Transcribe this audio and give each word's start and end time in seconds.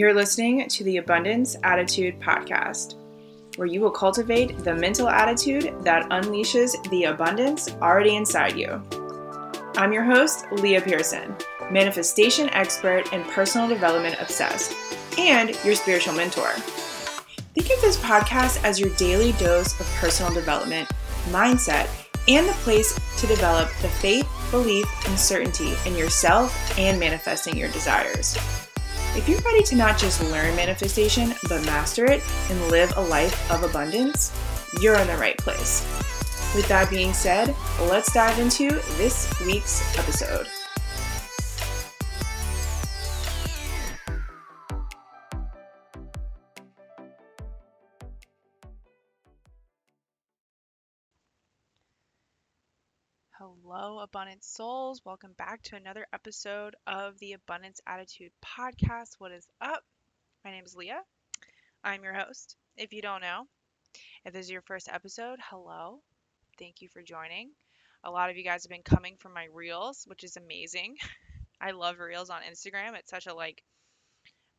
You're 0.00 0.14
listening 0.14 0.66
to 0.66 0.82
the 0.84 0.96
Abundance 0.96 1.58
Attitude 1.62 2.18
Podcast, 2.20 2.94
where 3.56 3.68
you 3.68 3.82
will 3.82 3.90
cultivate 3.90 4.56
the 4.64 4.74
mental 4.74 5.10
attitude 5.10 5.74
that 5.84 6.08
unleashes 6.08 6.82
the 6.88 7.04
abundance 7.04 7.68
already 7.82 8.16
inside 8.16 8.56
you. 8.56 8.82
I'm 9.76 9.92
your 9.92 10.04
host, 10.04 10.46
Leah 10.52 10.80
Pearson, 10.80 11.36
manifestation 11.70 12.48
expert 12.48 13.12
and 13.12 13.26
personal 13.26 13.68
development 13.68 14.16
obsessed, 14.18 14.74
and 15.18 15.50
your 15.66 15.74
spiritual 15.74 16.14
mentor. 16.14 16.48
Think 17.52 17.68
of 17.68 17.82
this 17.82 17.98
podcast 17.98 18.64
as 18.64 18.80
your 18.80 18.96
daily 18.96 19.32
dose 19.32 19.78
of 19.78 19.86
personal 19.96 20.32
development, 20.32 20.88
mindset, 21.26 21.90
and 22.26 22.48
the 22.48 22.54
place 22.64 22.98
to 23.18 23.26
develop 23.26 23.68
the 23.82 23.88
faith, 23.88 24.26
belief, 24.50 24.86
and 25.06 25.18
certainty 25.18 25.74
in 25.84 25.94
yourself 25.94 26.78
and 26.78 26.98
manifesting 26.98 27.54
your 27.54 27.70
desires. 27.72 28.38
If 29.16 29.28
you're 29.28 29.40
ready 29.40 29.64
to 29.64 29.74
not 29.74 29.98
just 29.98 30.22
learn 30.30 30.54
manifestation, 30.54 31.34
but 31.48 31.66
master 31.66 32.04
it 32.04 32.22
and 32.48 32.70
live 32.70 32.92
a 32.96 33.00
life 33.00 33.50
of 33.50 33.64
abundance, 33.64 34.32
you're 34.80 34.96
in 34.96 35.06
the 35.08 35.16
right 35.16 35.36
place. 35.36 35.80
With 36.54 36.68
that 36.68 36.88
being 36.90 37.12
said, 37.12 37.56
let's 37.80 38.12
dive 38.12 38.38
into 38.38 38.70
this 38.98 39.28
week's 39.44 39.82
episode. 39.98 40.46
Hello, 53.72 54.00
Abundant 54.00 54.42
Souls. 54.42 55.00
Welcome 55.04 55.32
back 55.38 55.62
to 55.62 55.76
another 55.76 56.04
episode 56.12 56.74
of 56.88 57.16
the 57.20 57.34
Abundance 57.34 57.80
Attitude 57.86 58.32
Podcast. 58.44 59.14
What 59.18 59.30
is 59.30 59.46
up? 59.60 59.84
My 60.44 60.50
name 60.50 60.64
is 60.64 60.74
Leah. 60.74 61.02
I'm 61.84 62.02
your 62.02 62.14
host. 62.14 62.56
If 62.76 62.92
you 62.92 63.00
don't 63.00 63.20
know, 63.20 63.46
if 64.24 64.32
this 64.32 64.46
is 64.46 64.50
your 64.50 64.62
first 64.62 64.88
episode, 64.92 65.38
hello. 65.48 66.00
Thank 66.58 66.82
you 66.82 66.88
for 66.88 67.00
joining. 67.00 67.52
A 68.02 68.10
lot 68.10 68.28
of 68.28 68.36
you 68.36 68.42
guys 68.42 68.64
have 68.64 68.70
been 68.70 68.82
coming 68.82 69.14
from 69.20 69.34
my 69.34 69.46
reels, 69.54 70.02
which 70.08 70.24
is 70.24 70.36
amazing. 70.36 70.96
I 71.60 71.70
love 71.70 72.00
reels 72.00 72.28
on 72.28 72.40
Instagram. 72.42 72.96
It's 72.96 73.10
such 73.10 73.28
a 73.28 73.34
like, 73.34 73.62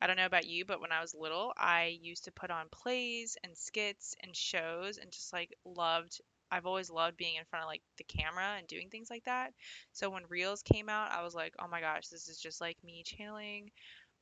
I 0.01 0.07
don't 0.07 0.15
know 0.15 0.25
about 0.25 0.47
you, 0.47 0.63
but 0.63 0.79
when 0.79 0.93
I 0.93 1.01
was 1.01 1.13
little, 1.13 1.51
I 1.57 1.97
used 2.01 2.23
to 2.25 2.31
put 2.31 2.49
on 2.49 2.67
plays 2.71 3.35
and 3.43 3.57
skits 3.57 4.15
and 4.23 4.33
shows 4.33 4.97
and 4.97 5.11
just 5.11 5.33
like 5.33 5.53
loved 5.65 6.21
I've 6.51 6.65
always 6.65 6.89
loved 6.89 7.17
being 7.17 7.35
in 7.35 7.45
front 7.45 7.63
of 7.63 7.67
like 7.69 7.81
the 7.97 8.03
camera 8.03 8.55
and 8.57 8.67
doing 8.67 8.89
things 8.89 9.09
like 9.09 9.23
that. 9.25 9.53
So 9.93 10.09
when 10.09 10.23
Reels 10.29 10.61
came 10.63 10.89
out, 10.89 11.11
I 11.11 11.23
was 11.23 11.33
like, 11.35 11.53
"Oh 11.59 11.67
my 11.67 11.81
gosh, 11.81 12.07
this 12.07 12.27
is 12.27 12.39
just 12.39 12.61
like 12.61 12.77
me 12.83 13.03
channeling 13.05 13.71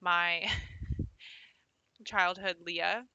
my 0.01 0.47
childhood 2.05 2.57
Leah." 2.65 3.05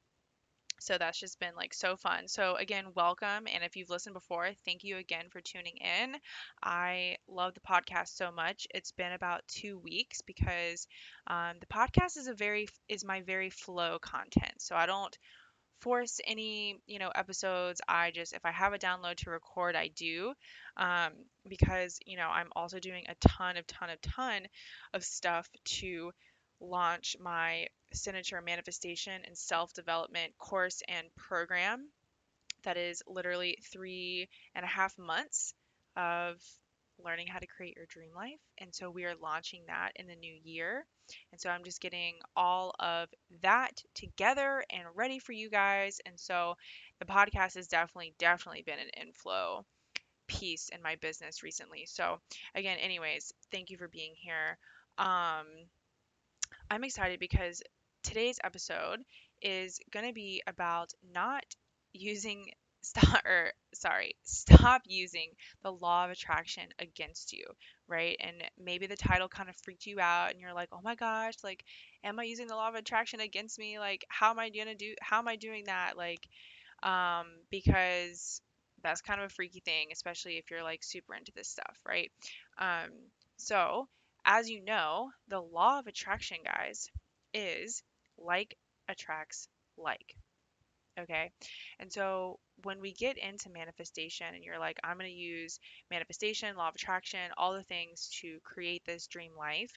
So 0.80 0.98
that's 0.98 1.18
just 1.20 1.40
been 1.40 1.54
like 1.56 1.74
so 1.74 1.96
fun. 1.96 2.28
So 2.28 2.56
again, 2.56 2.86
welcome 2.94 3.46
and 3.52 3.64
if 3.64 3.76
you've 3.76 3.90
listened 3.90 4.14
before, 4.14 4.50
thank 4.66 4.84
you 4.84 4.98
again 4.98 5.26
for 5.30 5.40
tuning 5.40 5.76
in. 5.78 6.16
I 6.62 7.16
love 7.28 7.54
the 7.54 7.60
podcast 7.60 8.08
so 8.16 8.32
much. 8.32 8.66
It's 8.74 8.92
been 8.92 9.12
about 9.12 9.42
2 9.48 9.78
weeks 9.78 10.20
because 10.22 10.86
um, 11.28 11.56
the 11.60 11.66
podcast 11.66 12.18
is 12.18 12.26
a 12.28 12.34
very 12.34 12.68
is 12.88 13.04
my 13.04 13.22
very 13.22 13.50
flow 13.50 13.98
content. 14.00 14.60
So 14.60 14.76
I 14.76 14.86
don't 14.86 15.16
force 15.80 16.20
any 16.26 16.80
you 16.86 16.98
know 16.98 17.10
episodes. 17.14 17.80
I 17.88 18.10
just 18.10 18.32
if 18.32 18.44
i 18.44 18.50
have 18.50 18.72
a 18.72 18.78
download 18.78 19.16
to 19.16 19.30
record 19.30 19.76
i 19.76 19.88
do 19.88 20.32
um, 20.76 21.12
because 21.48 21.98
you 22.06 22.16
know 22.16 22.28
i'm 22.28 22.48
also 22.56 22.78
doing 22.78 23.04
a 23.08 23.28
ton 23.28 23.56
of 23.56 23.66
ton 23.66 23.90
of 23.90 24.00
ton 24.00 24.42
of 24.92 25.04
stuff 25.04 25.48
to 25.64 26.12
launch 26.60 27.16
my 27.20 27.66
signature 27.92 28.40
manifestation 28.40 29.20
and 29.26 29.36
self-development 29.36 30.32
course 30.38 30.82
and 30.88 31.06
program 31.16 31.88
that 32.64 32.76
is 32.76 33.02
literally 33.06 33.58
three 33.72 34.28
and 34.54 34.64
a 34.64 34.68
half 34.68 34.96
months 34.98 35.54
of 35.96 36.36
learning 37.02 37.26
how 37.28 37.38
to 37.38 37.46
create 37.46 37.76
your 37.76 37.86
dream 37.86 38.10
life. 38.14 38.40
And 38.58 38.74
so 38.74 38.90
we 38.90 39.04
are 39.04 39.14
launching 39.20 39.62
that 39.66 39.92
in 39.96 40.06
the 40.06 40.16
new 40.16 40.34
year. 40.42 40.86
And 41.32 41.40
so 41.40 41.50
I'm 41.50 41.64
just 41.64 41.80
getting 41.80 42.14
all 42.36 42.74
of 42.80 43.08
that 43.42 43.82
together 43.94 44.64
and 44.70 44.84
ready 44.94 45.18
for 45.18 45.32
you 45.32 45.50
guys. 45.50 46.00
And 46.06 46.18
so 46.18 46.54
the 46.98 47.06
podcast 47.06 47.56
has 47.56 47.68
definitely, 47.68 48.14
definitely 48.18 48.62
been 48.62 48.78
an 48.78 49.06
inflow 49.06 49.64
piece 50.28 50.70
in 50.70 50.82
my 50.82 50.96
business 50.96 51.42
recently. 51.42 51.86
So 51.86 52.18
again, 52.54 52.78
anyways, 52.78 53.32
thank 53.50 53.70
you 53.70 53.76
for 53.78 53.88
being 53.88 54.14
here. 54.16 54.58
Um, 54.98 55.46
I'm 56.70 56.84
excited 56.84 57.20
because 57.20 57.62
today's 58.02 58.38
episode 58.44 59.00
is 59.42 59.80
going 59.92 60.06
to 60.06 60.12
be 60.12 60.42
about 60.46 60.92
not 61.12 61.44
using 61.92 62.46
stop 62.84 63.22
or 63.24 63.52
sorry 63.74 64.14
stop 64.22 64.82
using 64.86 65.30
the 65.62 65.72
law 65.72 66.04
of 66.04 66.10
attraction 66.10 66.64
against 66.78 67.32
you 67.32 67.44
right? 67.86 68.16
And 68.20 68.36
maybe 68.58 68.86
the 68.86 68.96
title 68.96 69.28
kind 69.28 69.48
of 69.50 69.56
freaked 69.62 69.86
you 69.86 70.00
out 70.00 70.30
and 70.30 70.40
you're 70.40 70.54
like 70.54 70.68
oh 70.72 70.80
my 70.82 70.94
gosh 70.94 71.34
like 71.44 71.62
am 72.02 72.18
i 72.18 72.24
using 72.24 72.46
the 72.46 72.54
law 72.56 72.68
of 72.68 72.74
attraction 72.74 73.20
against 73.20 73.58
me? 73.58 73.78
Like 73.78 74.04
how 74.08 74.30
am 74.30 74.38
i 74.38 74.48
gonna 74.50 74.74
do 74.74 74.94
how 75.02 75.18
am 75.18 75.28
i 75.28 75.36
doing 75.36 75.64
that? 75.66 75.96
Like 75.96 76.26
um 76.82 77.26
because 77.50 78.40
that's 78.82 79.00
kind 79.00 79.20
of 79.20 79.26
a 79.26 79.34
freaky 79.34 79.60
thing 79.60 79.88
especially 79.92 80.36
if 80.36 80.50
you're 80.50 80.62
like 80.62 80.82
super 80.84 81.14
into 81.14 81.32
this 81.34 81.48
stuff 81.48 81.76
right? 81.86 82.10
Um 82.58 82.90
so 83.36 83.88
as 84.24 84.48
you 84.50 84.62
know 84.64 85.10
the 85.28 85.40
law 85.40 85.78
of 85.78 85.86
attraction 85.86 86.38
guys 86.44 86.88
is 87.32 87.82
like 88.18 88.56
attracts 88.88 89.48
like 89.76 90.14
Okay. 90.98 91.32
And 91.80 91.92
so 91.92 92.38
when 92.62 92.80
we 92.80 92.92
get 92.92 93.18
into 93.18 93.50
manifestation 93.50 94.28
and 94.32 94.44
you're 94.44 94.60
like, 94.60 94.78
I'm 94.84 94.96
going 94.96 95.10
to 95.10 95.16
use 95.16 95.58
manifestation, 95.90 96.56
law 96.56 96.68
of 96.68 96.74
attraction, 96.76 97.30
all 97.36 97.52
the 97.52 97.64
things 97.64 98.08
to 98.20 98.38
create 98.44 98.82
this 98.86 99.08
dream 99.08 99.32
life, 99.36 99.72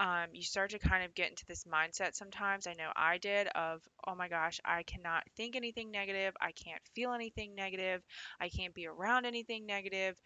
um, 0.00 0.26
you 0.32 0.42
start 0.42 0.70
to 0.70 0.80
kind 0.80 1.04
of 1.04 1.14
get 1.14 1.30
into 1.30 1.44
this 1.46 1.64
mindset 1.64 2.14
sometimes. 2.14 2.66
I 2.66 2.72
know 2.72 2.90
I 2.96 3.18
did 3.18 3.46
of, 3.54 3.82
oh 4.06 4.16
my 4.16 4.28
gosh, 4.28 4.58
I 4.64 4.82
cannot 4.82 5.22
think 5.36 5.54
anything 5.54 5.92
negative. 5.92 6.34
I 6.40 6.50
can't 6.52 6.82
feel 6.94 7.12
anything 7.12 7.54
negative. 7.54 8.02
I 8.40 8.48
can't 8.48 8.74
be 8.74 8.88
around 8.88 9.26
anything 9.26 9.64
negative. 9.64 10.18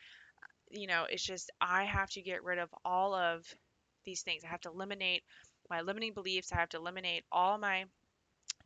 You 0.71 0.87
know, 0.87 1.05
it's 1.11 1.25
just, 1.25 1.51
I 1.61 1.85
have 1.85 2.09
to 2.11 2.23
get 2.23 2.43
rid 2.43 2.59
of 2.59 2.71
all 2.85 3.15
of 3.15 3.45
these 4.07 4.23
things. 4.23 4.45
I 4.45 4.49
have 4.49 4.63
to 4.63 4.71
eliminate 4.71 5.25
my 5.69 5.83
limiting 5.83 6.15
beliefs. 6.15 6.53
I 6.53 6.57
have 6.61 6.71
to 6.71 6.79
eliminate 6.79 7.25
all 7.31 7.59
my 7.59 7.85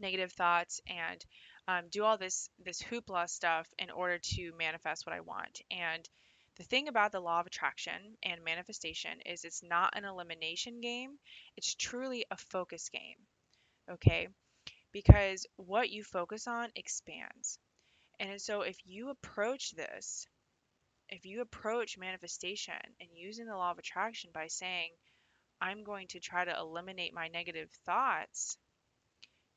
negative 0.01 0.33
thoughts 0.33 0.81
and 0.87 1.25
um, 1.69 1.85
do 1.91 2.05
all 2.05 2.19
this 2.19 2.51
this 2.65 2.83
hoopla 2.83 3.29
stuff 3.29 3.67
in 3.79 3.91
order 3.91 4.19
to 4.19 4.53
manifest 4.59 5.07
what 5.07 5.15
I 5.15 5.21
want. 5.21 5.61
And 5.71 6.09
the 6.57 6.65
thing 6.65 6.89
about 6.89 7.13
the 7.13 7.21
law 7.21 7.41
of 7.41 7.47
attraction 7.47 8.17
and 8.23 8.45
manifestation 8.45 9.21
is 9.25 9.45
it's 9.45 9.63
not 9.63 9.97
an 9.97 10.05
elimination 10.05 10.81
game. 10.81 11.19
It's 11.57 11.75
truly 11.75 12.27
a 12.31 12.37
focus 12.37 12.89
game. 12.91 13.17
Okay? 13.91 14.29
Because 14.93 15.47
what 15.57 15.91
you 15.91 16.05
focus 16.05 16.47
on 16.47 16.71
expands. 16.75 17.59
And 18.19 18.41
so 18.41 18.61
if 18.63 18.77
you 18.85 19.09
approach 19.09 19.71
this, 19.71 20.27
if 21.09 21.25
you 21.25 21.41
approach 21.41 21.97
manifestation 21.97 22.75
and 23.01 23.09
using 23.15 23.47
the 23.47 23.57
law 23.57 23.71
of 23.71 23.79
attraction 23.79 24.31
by 24.35 24.49
saying, 24.49 24.91
I'm 25.61 25.85
going 25.85 26.09
to 26.09 26.21
try 26.21 26.45
to 26.45 26.57
eliminate 26.59 27.15
my 27.15 27.29
negative 27.29 27.71
thoughts, 27.87 28.59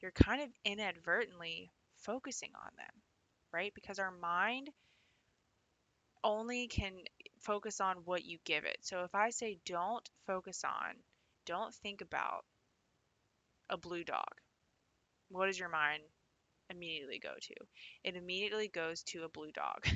you're 0.04 0.12
kind 0.12 0.42
of 0.42 0.50
inadvertently 0.66 1.72
focusing 1.96 2.50
on 2.56 2.72
them, 2.76 3.02
right? 3.54 3.72
Because 3.74 4.00
our 4.00 4.12
mind 4.12 4.70
only 6.26 6.68
can 6.68 6.92
focus 7.40 7.80
on 7.80 7.96
what 8.04 8.26
you 8.26 8.38
give 8.44 8.66
it. 8.66 8.78
So 8.82 9.06
if 9.06 9.16
I 9.16 9.30
say 9.30 9.60
don't 9.66 10.08
focus 10.28 10.66
on, 10.66 10.96
don't 11.46 11.74
think 11.74 12.02
about 12.02 12.44
a 13.70 13.78
blue 13.78 14.04
dog, 14.04 14.28
what 15.30 15.46
does 15.46 15.58
your 15.58 15.70
mind 15.70 16.04
immediately 16.70 17.20
go 17.20 17.34
to? 17.42 17.54
It 18.04 18.18
immediately 18.18 18.68
goes 18.68 19.04
to 19.04 19.24
a 19.24 19.30
blue 19.30 19.52
dog. 19.54 19.88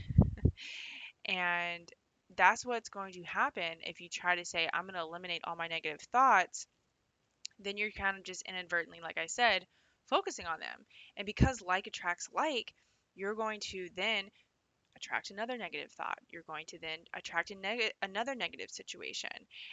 and 1.25 1.91
that's 2.37 2.65
what's 2.65 2.87
going 2.87 3.11
to 3.13 3.23
happen 3.23 3.79
if 3.85 3.99
you 3.99 4.07
try 4.07 4.35
to 4.37 4.45
say, 4.45 4.69
I'm 4.73 4.83
going 4.83 4.93
to 4.93 5.01
eliminate 5.01 5.41
all 5.43 5.57
my 5.57 5.67
negative 5.67 5.99
thoughts. 6.13 6.65
Then 7.59 7.75
you're 7.75 7.91
kind 7.91 8.17
of 8.17 8.23
just 8.23 8.43
inadvertently, 8.47 9.01
like 9.01 9.17
I 9.17 9.25
said, 9.25 9.67
focusing 10.07 10.45
on 10.45 10.59
them. 10.59 10.85
And 11.15 11.25
because 11.25 11.61
like 11.61 11.87
attracts 11.87 12.29
like, 12.33 12.73
you're 13.15 13.35
going 13.35 13.59
to 13.61 13.89
then 13.95 14.25
attract 14.95 15.31
another 15.31 15.57
negative 15.57 15.91
thought. 15.91 16.19
You're 16.29 16.43
going 16.47 16.65
to 16.67 16.79
then 16.79 16.99
attract 17.15 17.55
neg- 17.55 17.93
another 18.01 18.35
negative 18.35 18.71
situation. 18.71 19.29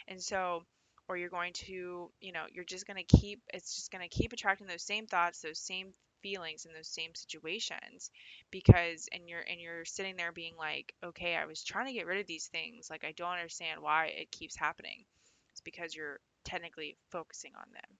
And 0.07 0.21
so 0.21 0.63
or 1.07 1.17
you're 1.17 1.29
going 1.29 1.53
to, 1.53 2.11
you 2.19 2.31
know, 2.31 2.45
you're 2.51 2.63
just 2.65 2.87
going 2.87 3.03
to 3.03 3.17
keep 3.17 3.41
it's 3.53 3.75
just 3.75 3.91
going 3.91 4.07
to 4.07 4.15
keep 4.15 4.33
attracting 4.33 4.67
those 4.67 4.83
same 4.83 5.05
thoughts, 5.05 5.41
those 5.41 5.59
same 5.59 5.93
feelings 6.21 6.65
in 6.65 6.73
those 6.73 6.87
same 6.87 7.13
situations 7.13 8.09
because 8.49 9.07
and 9.11 9.29
you're 9.29 9.43
and 9.47 9.61
you're 9.61 9.85
sitting 9.85 10.15
there 10.15 10.31
being 10.31 10.55
like, 10.57 10.93
"Okay, 11.03 11.35
I 11.35 11.45
was 11.45 11.63
trying 11.63 11.87
to 11.87 11.93
get 11.93 12.07
rid 12.07 12.19
of 12.19 12.27
these 12.27 12.47
things. 12.47 12.89
Like 12.89 13.05
I 13.05 13.11
don't 13.11 13.33
understand 13.33 13.81
why 13.81 14.07
it 14.07 14.31
keeps 14.31 14.55
happening." 14.55 15.05
It's 15.51 15.61
because 15.61 15.95
you're 15.95 16.19
technically 16.43 16.97
focusing 17.11 17.51
on 17.55 17.65
them. 17.71 17.97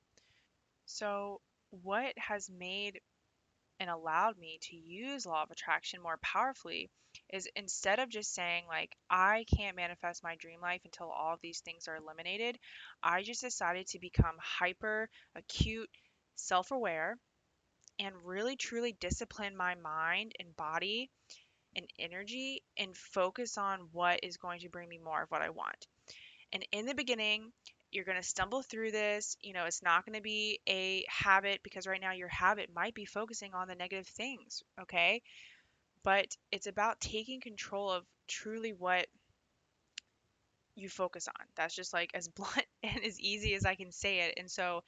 So, 0.85 1.41
what 1.69 2.13
has 2.17 2.49
made 2.49 2.99
and 3.79 3.89
allowed 3.89 4.37
me 4.37 4.57
to 4.61 4.75
use 4.75 5.25
law 5.25 5.43
of 5.43 5.51
attraction 5.51 6.01
more 6.01 6.17
powerfully 6.21 6.89
is 7.33 7.47
instead 7.55 7.99
of 7.99 8.09
just 8.09 8.33
saying 8.33 8.63
like 8.67 8.95
I 9.09 9.45
can't 9.55 9.75
manifest 9.75 10.23
my 10.23 10.35
dream 10.35 10.61
life 10.61 10.81
until 10.85 11.09
all 11.09 11.33
of 11.33 11.41
these 11.41 11.59
things 11.59 11.87
are 11.87 11.95
eliminated, 11.95 12.57
I 13.03 13.23
just 13.23 13.41
decided 13.41 13.87
to 13.87 13.99
become 13.99 14.35
hyper 14.39 15.09
acute, 15.35 15.89
self-aware 16.35 17.17
and 17.99 18.15
really 18.23 18.55
truly 18.55 18.95
discipline 18.99 19.55
my 19.55 19.75
mind 19.75 20.33
and 20.39 20.55
body 20.55 21.09
and 21.75 21.85
energy 21.99 22.63
and 22.77 22.95
focus 22.95 23.57
on 23.57 23.87
what 23.91 24.19
is 24.23 24.37
going 24.37 24.61
to 24.61 24.69
bring 24.69 24.89
me 24.89 24.97
more 24.97 25.23
of 25.23 25.31
what 25.31 25.41
I 25.41 25.49
want. 25.49 25.87
And 26.53 26.65
in 26.71 26.85
the 26.85 26.95
beginning, 26.95 27.51
you're 27.95 28.05
going 28.05 28.21
to 28.21 28.27
stumble 28.27 28.61
through 28.61 28.91
this. 28.91 29.37
You 29.41 29.53
know, 29.53 29.65
it's 29.65 29.81
not 29.81 30.05
going 30.05 30.15
to 30.15 30.21
be 30.21 30.59
a 30.67 31.05
habit 31.07 31.61
because 31.63 31.87
right 31.87 32.01
now 32.01 32.11
your 32.11 32.27
habit 32.27 32.69
might 32.75 32.93
be 32.93 33.05
focusing 33.05 33.53
on 33.53 33.67
the 33.67 33.75
negative 33.75 34.07
things, 34.07 34.63
okay? 34.81 35.21
But 36.03 36.35
it's 36.51 36.67
about 36.67 36.99
taking 36.99 37.41
control 37.41 37.89
of 37.89 38.05
truly 38.27 38.73
what 38.73 39.07
you 40.75 40.89
focus 40.89 41.27
on. 41.27 41.45
That's 41.55 41.75
just 41.75 41.93
like 41.93 42.11
as 42.13 42.27
blunt 42.35 42.65
and 42.83 43.03
as 43.03 43.19
easy 43.19 43.55
as 43.55 43.65
I 43.65 43.75
can 43.75 43.91
say 43.91 44.19
it. 44.21 44.35
And 44.37 44.49
so 44.49 44.81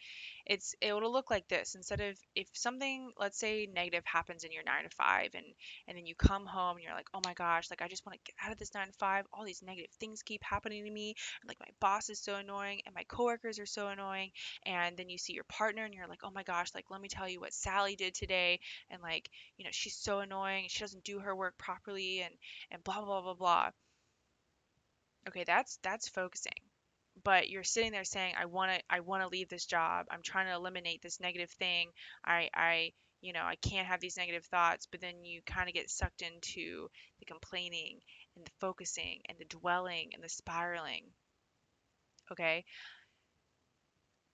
it's 0.45 0.75
it'll 0.81 1.11
look 1.11 1.29
like 1.31 1.47
this. 1.47 1.75
Instead 1.75 2.01
of 2.01 2.17
if 2.35 2.47
something, 2.53 3.11
let's 3.19 3.37
say 3.39 3.67
negative 3.73 4.03
happens 4.05 4.43
in 4.43 4.51
your 4.51 4.63
9 4.63 4.83
to 4.83 4.89
5 4.89 5.29
and 5.35 5.45
and 5.87 5.97
then 5.97 6.05
you 6.05 6.15
come 6.15 6.45
home 6.45 6.77
and 6.77 6.83
you're 6.83 6.93
like, 6.93 7.09
"Oh 7.13 7.21
my 7.25 7.33
gosh, 7.33 7.69
like 7.69 7.81
I 7.81 7.87
just 7.87 8.05
want 8.05 8.17
to 8.17 8.31
get 8.31 8.35
out 8.45 8.51
of 8.51 8.59
this 8.59 8.73
9 8.73 8.87
to 8.87 8.93
5. 8.93 9.25
All 9.33 9.45
these 9.45 9.61
negative 9.61 9.91
things 9.99 10.23
keep 10.23 10.43
happening 10.43 10.83
to 10.85 10.91
me. 10.91 11.15
And 11.41 11.47
like 11.47 11.59
my 11.59 11.69
boss 11.79 12.09
is 12.09 12.19
so 12.19 12.35
annoying 12.35 12.81
and 12.85 12.95
my 12.95 13.03
coworkers 13.03 13.59
are 13.59 13.65
so 13.65 13.87
annoying." 13.87 14.31
And 14.65 14.97
then 14.97 15.09
you 15.09 15.17
see 15.17 15.33
your 15.33 15.45
partner 15.45 15.83
and 15.85 15.93
you're 15.93 16.07
like, 16.07 16.23
"Oh 16.23 16.31
my 16.31 16.43
gosh, 16.43 16.73
like 16.73 16.85
let 16.89 17.01
me 17.01 17.09
tell 17.09 17.27
you 17.29 17.39
what 17.39 17.53
Sally 17.53 17.95
did 17.95 18.13
today 18.15 18.59
and 18.89 19.01
like, 19.01 19.29
you 19.57 19.65
know, 19.65 19.71
she's 19.71 19.95
so 19.95 20.19
annoying. 20.19 20.65
She 20.69 20.79
doesn't 20.79 21.03
do 21.03 21.19
her 21.19 21.35
work 21.35 21.57
properly 21.57 22.21
and 22.21 22.33
and 22.71 22.83
blah 22.83 23.01
blah 23.01 23.21
blah 23.21 23.33
blah." 23.33 23.71
Okay, 25.27 25.43
that's 25.45 25.77
that's 25.83 26.07
focusing. 26.09 26.53
But 27.23 27.49
you're 27.49 27.63
sitting 27.63 27.91
there 27.91 28.03
saying, 28.03 28.35
I 28.39 28.45
want 28.45 28.71
to 28.71 28.81
I 28.89 29.01
want 29.01 29.23
to 29.23 29.29
leave 29.29 29.49
this 29.49 29.65
job. 29.65 30.05
I'm 30.11 30.21
trying 30.23 30.47
to 30.47 30.53
eliminate 30.53 31.01
this 31.01 31.19
negative 31.19 31.49
thing. 31.51 31.89
I 32.25 32.49
I 32.53 32.91
you 33.21 33.33
know, 33.33 33.43
I 33.43 33.55
can't 33.55 33.87
have 33.87 33.99
these 33.99 34.17
negative 34.17 34.45
thoughts, 34.45 34.87
but 34.91 35.01
then 35.01 35.25
you 35.25 35.41
kind 35.45 35.67
of 35.67 35.73
get 35.73 35.89
sucked 35.89 36.21
into 36.21 36.87
the 37.19 37.25
complaining 37.25 37.99
and 38.35 38.45
the 38.45 38.51
focusing 38.59 39.21
and 39.27 39.37
the 39.39 39.45
dwelling 39.45 40.11
and 40.13 40.23
the 40.23 40.29
spiraling. 40.29 41.03
Okay? 42.31 42.63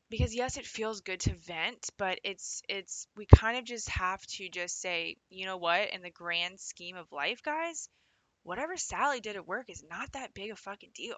Because 0.10 0.36
yes, 0.36 0.58
it 0.58 0.66
feels 0.66 1.02
good 1.02 1.22
to 1.22 1.34
vent, 1.34 1.90
but 1.98 2.20
it's 2.24 2.62
it's 2.70 3.08
we 3.16 3.26
kind 3.26 3.58
of 3.58 3.64
just 3.64 3.90
have 3.90 4.22
to 4.38 4.50
just 4.50 4.80
say, 4.80 5.18
you 5.30 5.46
know 5.46 5.58
what, 5.58 5.90
in 5.92 6.02
the 6.02 6.12
grand 6.12 6.60
scheme 6.60 6.98
of 6.98 7.12
life, 7.12 7.42
guys, 7.42 7.90
whatever 8.44 8.78
Sally 8.78 9.20
did 9.20 9.36
at 9.36 9.48
work 9.48 9.70
is 9.70 9.84
not 9.90 10.12
that 10.14 10.34
big 10.34 10.52
a 10.52 10.56
fucking 10.56 10.92
deal. 10.94 11.18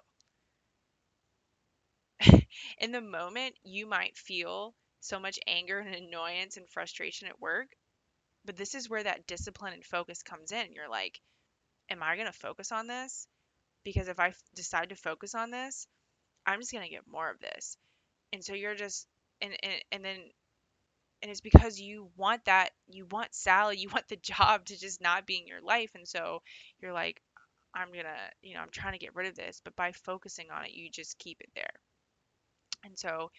in 2.78 2.92
the 2.92 3.00
moment, 3.00 3.54
you 3.62 3.86
might 3.86 4.16
feel 4.16 4.74
so 5.00 5.18
much 5.18 5.38
anger 5.46 5.78
and 5.78 5.94
annoyance 5.94 6.56
and 6.56 6.68
frustration 6.68 7.28
at 7.28 7.40
work, 7.40 7.68
but 8.44 8.56
this 8.56 8.74
is 8.74 8.88
where 8.88 9.02
that 9.02 9.26
discipline 9.26 9.72
and 9.74 9.84
focus 9.84 10.22
comes 10.22 10.52
in. 10.52 10.72
You're 10.72 10.88
like, 10.90 11.20
am 11.90 12.02
I 12.02 12.16
going 12.16 12.26
to 12.26 12.32
focus 12.32 12.72
on 12.72 12.86
this? 12.86 13.28
Because 13.84 14.08
if 14.08 14.20
I 14.20 14.28
f- 14.28 14.42
decide 14.54 14.90
to 14.90 14.96
focus 14.96 15.34
on 15.34 15.50
this, 15.50 15.86
I'm 16.46 16.60
just 16.60 16.72
going 16.72 16.84
to 16.84 16.90
get 16.90 17.06
more 17.08 17.30
of 17.30 17.40
this. 17.40 17.76
And 18.32 18.44
so 18.44 18.54
you're 18.54 18.74
just, 18.76 19.06
and, 19.40 19.56
and, 19.62 19.82
and 19.92 20.04
then, 20.04 20.18
and 21.26 21.32
it's 21.32 21.40
because 21.42 21.80
you 21.80 22.08
want 22.16 22.44
that, 22.46 22.70
you 22.88 23.06
want 23.06 23.34
Sally, 23.34 23.78
you 23.78 23.88
want 23.92 24.08
the 24.08 24.16
job 24.16 24.66
to 24.66 24.78
just 24.78 25.00
not 25.02 25.26
be 25.26 25.38
in 25.38 25.48
your 25.48 25.60
life. 25.62 25.90
And 25.96 26.06
so 26.06 26.42
you're 26.80 26.92
like, 26.92 27.20
I'm 27.74 27.92
to, 27.92 28.04
you 28.42 28.54
know, 28.54 28.60
I'm 28.60 28.70
trying 28.70 28.94
to 28.94 28.98
get 29.00 29.14
rid 29.16 29.28
of 29.28 29.36
this. 29.36 29.60
But 29.64 29.76
by 29.76 29.92
focusing 29.92 30.50
on 30.52 30.64
it, 30.66 30.72
you 30.72 30.90
just 30.90 31.18
keep 31.18 31.40
it 31.40 31.50
there. 31.56 31.74
And 32.84 32.98
so 32.98 33.30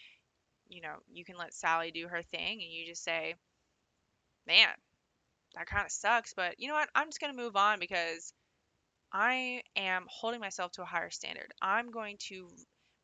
you 0.69 0.81
know, 0.81 0.98
you 1.12 1.25
can 1.25 1.38
let 1.38 1.54
Sally 1.54 1.92
do 1.92 2.07
her 2.07 2.24
thing 2.24 2.62
and 2.63 2.72
you 2.72 2.88
just 2.88 3.04
say, 3.04 3.36
man, 4.48 4.69
that 5.56 5.68
kind 5.68 5.86
of 5.86 5.92
sucks, 5.92 6.33
but 6.36 6.60
you 6.60 6.69
know 6.69 6.75
what? 6.75 6.90
I'm 6.95 7.10
just 7.10 7.22
to 7.36 7.42
move 7.44 7.57
on 7.57 7.80
because 7.80 8.33
I 9.13 9.63
am 9.78 10.07
holding 10.10 10.42
myself 10.42 10.74
to 10.74 10.83
a 10.83 10.86
higher 10.88 11.12
standard. 11.12 11.54
I'm 11.62 11.92
going 11.92 12.18
to 12.30 12.50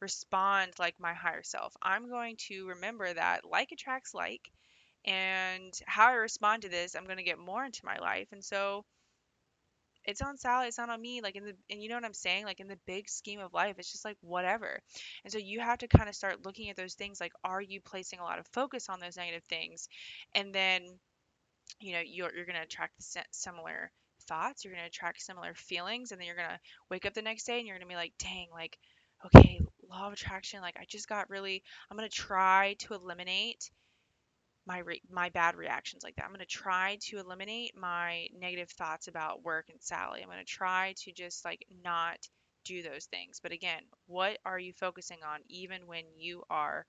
respond 0.01 0.73
like 0.79 0.95
my 0.99 1.13
higher 1.13 1.43
self. 1.43 1.73
I'm 1.81 2.09
going 2.09 2.37
to 2.49 2.67
remember 2.69 3.13
that 3.13 3.45
like 3.45 3.71
attracts 3.73 4.13
like, 4.13 4.51
and 5.05 5.73
how 5.85 6.07
I 6.09 6.13
respond 6.13 6.63
to 6.63 6.69
this, 6.69 6.95
I'm 6.95 7.05
going 7.05 7.17
to 7.17 7.23
get 7.23 7.39
more 7.39 7.63
into 7.65 7.85
my 7.85 7.97
life. 7.97 8.27
And 8.31 8.43
so 8.43 8.85
it's 10.05 10.21
on 10.21 10.37
Sally, 10.37 10.67
it's 10.67 10.77
not 10.77 10.89
on 10.89 11.01
me. 11.01 11.21
Like 11.21 11.35
in 11.35 11.45
the 11.45 11.55
and 11.69 11.81
you 11.81 11.89
know 11.89 11.95
what 11.95 12.05
I'm 12.05 12.13
saying? 12.13 12.45
Like 12.45 12.59
in 12.59 12.67
the 12.67 12.79
big 12.85 13.09
scheme 13.09 13.39
of 13.39 13.53
life, 13.53 13.75
it's 13.77 13.91
just 13.91 14.05
like 14.05 14.17
whatever. 14.21 14.79
And 15.23 15.31
so 15.31 15.39
you 15.39 15.59
have 15.61 15.79
to 15.79 15.87
kind 15.87 16.09
of 16.09 16.15
start 16.15 16.45
looking 16.45 16.69
at 16.69 16.75
those 16.75 16.93
things 16.93 17.21
like 17.21 17.33
are 17.43 17.61
you 17.61 17.79
placing 17.81 18.19
a 18.19 18.23
lot 18.23 18.39
of 18.39 18.47
focus 18.47 18.89
on 18.89 18.99
those 18.99 19.17
negative 19.17 19.43
things? 19.45 19.87
And 20.35 20.53
then, 20.53 20.81
you 21.79 21.93
know, 21.93 22.01
you're 22.05 22.35
you're 22.35 22.45
going 22.45 22.57
to 22.57 22.63
attract 22.63 23.01
similar 23.31 23.91
thoughts, 24.27 24.63
you're 24.63 24.73
going 24.73 24.83
to 24.83 24.89
attract 24.89 25.21
similar 25.21 25.53
feelings 25.53 26.11
and 26.11 26.19
then 26.19 26.27
you're 26.27 26.35
going 26.35 26.49
to 26.49 26.59
wake 26.89 27.05
up 27.05 27.13
the 27.13 27.21
next 27.21 27.45
day 27.45 27.59
and 27.59 27.67
you're 27.67 27.77
going 27.77 27.87
to 27.87 27.93
be 27.93 27.95
like, 27.95 28.13
"Dang, 28.19 28.47
like 28.51 28.77
okay, 29.25 29.61
law 29.89 30.07
of 30.07 30.13
attraction, 30.13 30.61
like 30.61 30.75
I 30.79 30.85
just 30.87 31.07
got 31.07 31.29
really 31.29 31.63
I'm 31.89 31.97
going 31.97 32.09
to 32.09 32.15
try 32.15 32.75
to 32.79 32.93
eliminate 32.93 33.69
my 34.65 34.79
re- 34.79 35.01
my 35.09 35.29
bad 35.29 35.55
reactions 35.55 36.03
like 36.03 36.15
that. 36.15 36.25
I'm 36.25 36.31
going 36.31 36.39
to 36.39 36.45
try 36.45 36.97
to 37.09 37.19
eliminate 37.19 37.75
my 37.77 38.27
negative 38.37 38.69
thoughts 38.69 39.07
about 39.07 39.43
work 39.43 39.67
and 39.69 39.81
Sally. 39.81 40.21
I'm 40.21 40.29
going 40.29 40.39
to 40.39 40.45
try 40.45 40.93
to 41.03 41.11
just 41.11 41.43
like 41.43 41.65
not 41.83 42.17
do 42.65 42.81
those 42.81 43.05
things. 43.05 43.39
But 43.41 43.51
again, 43.51 43.81
what 44.07 44.37
are 44.45 44.59
you 44.59 44.73
focusing 44.73 45.17
on 45.23 45.39
even 45.49 45.85
when 45.85 46.03
you 46.17 46.43
are 46.49 46.85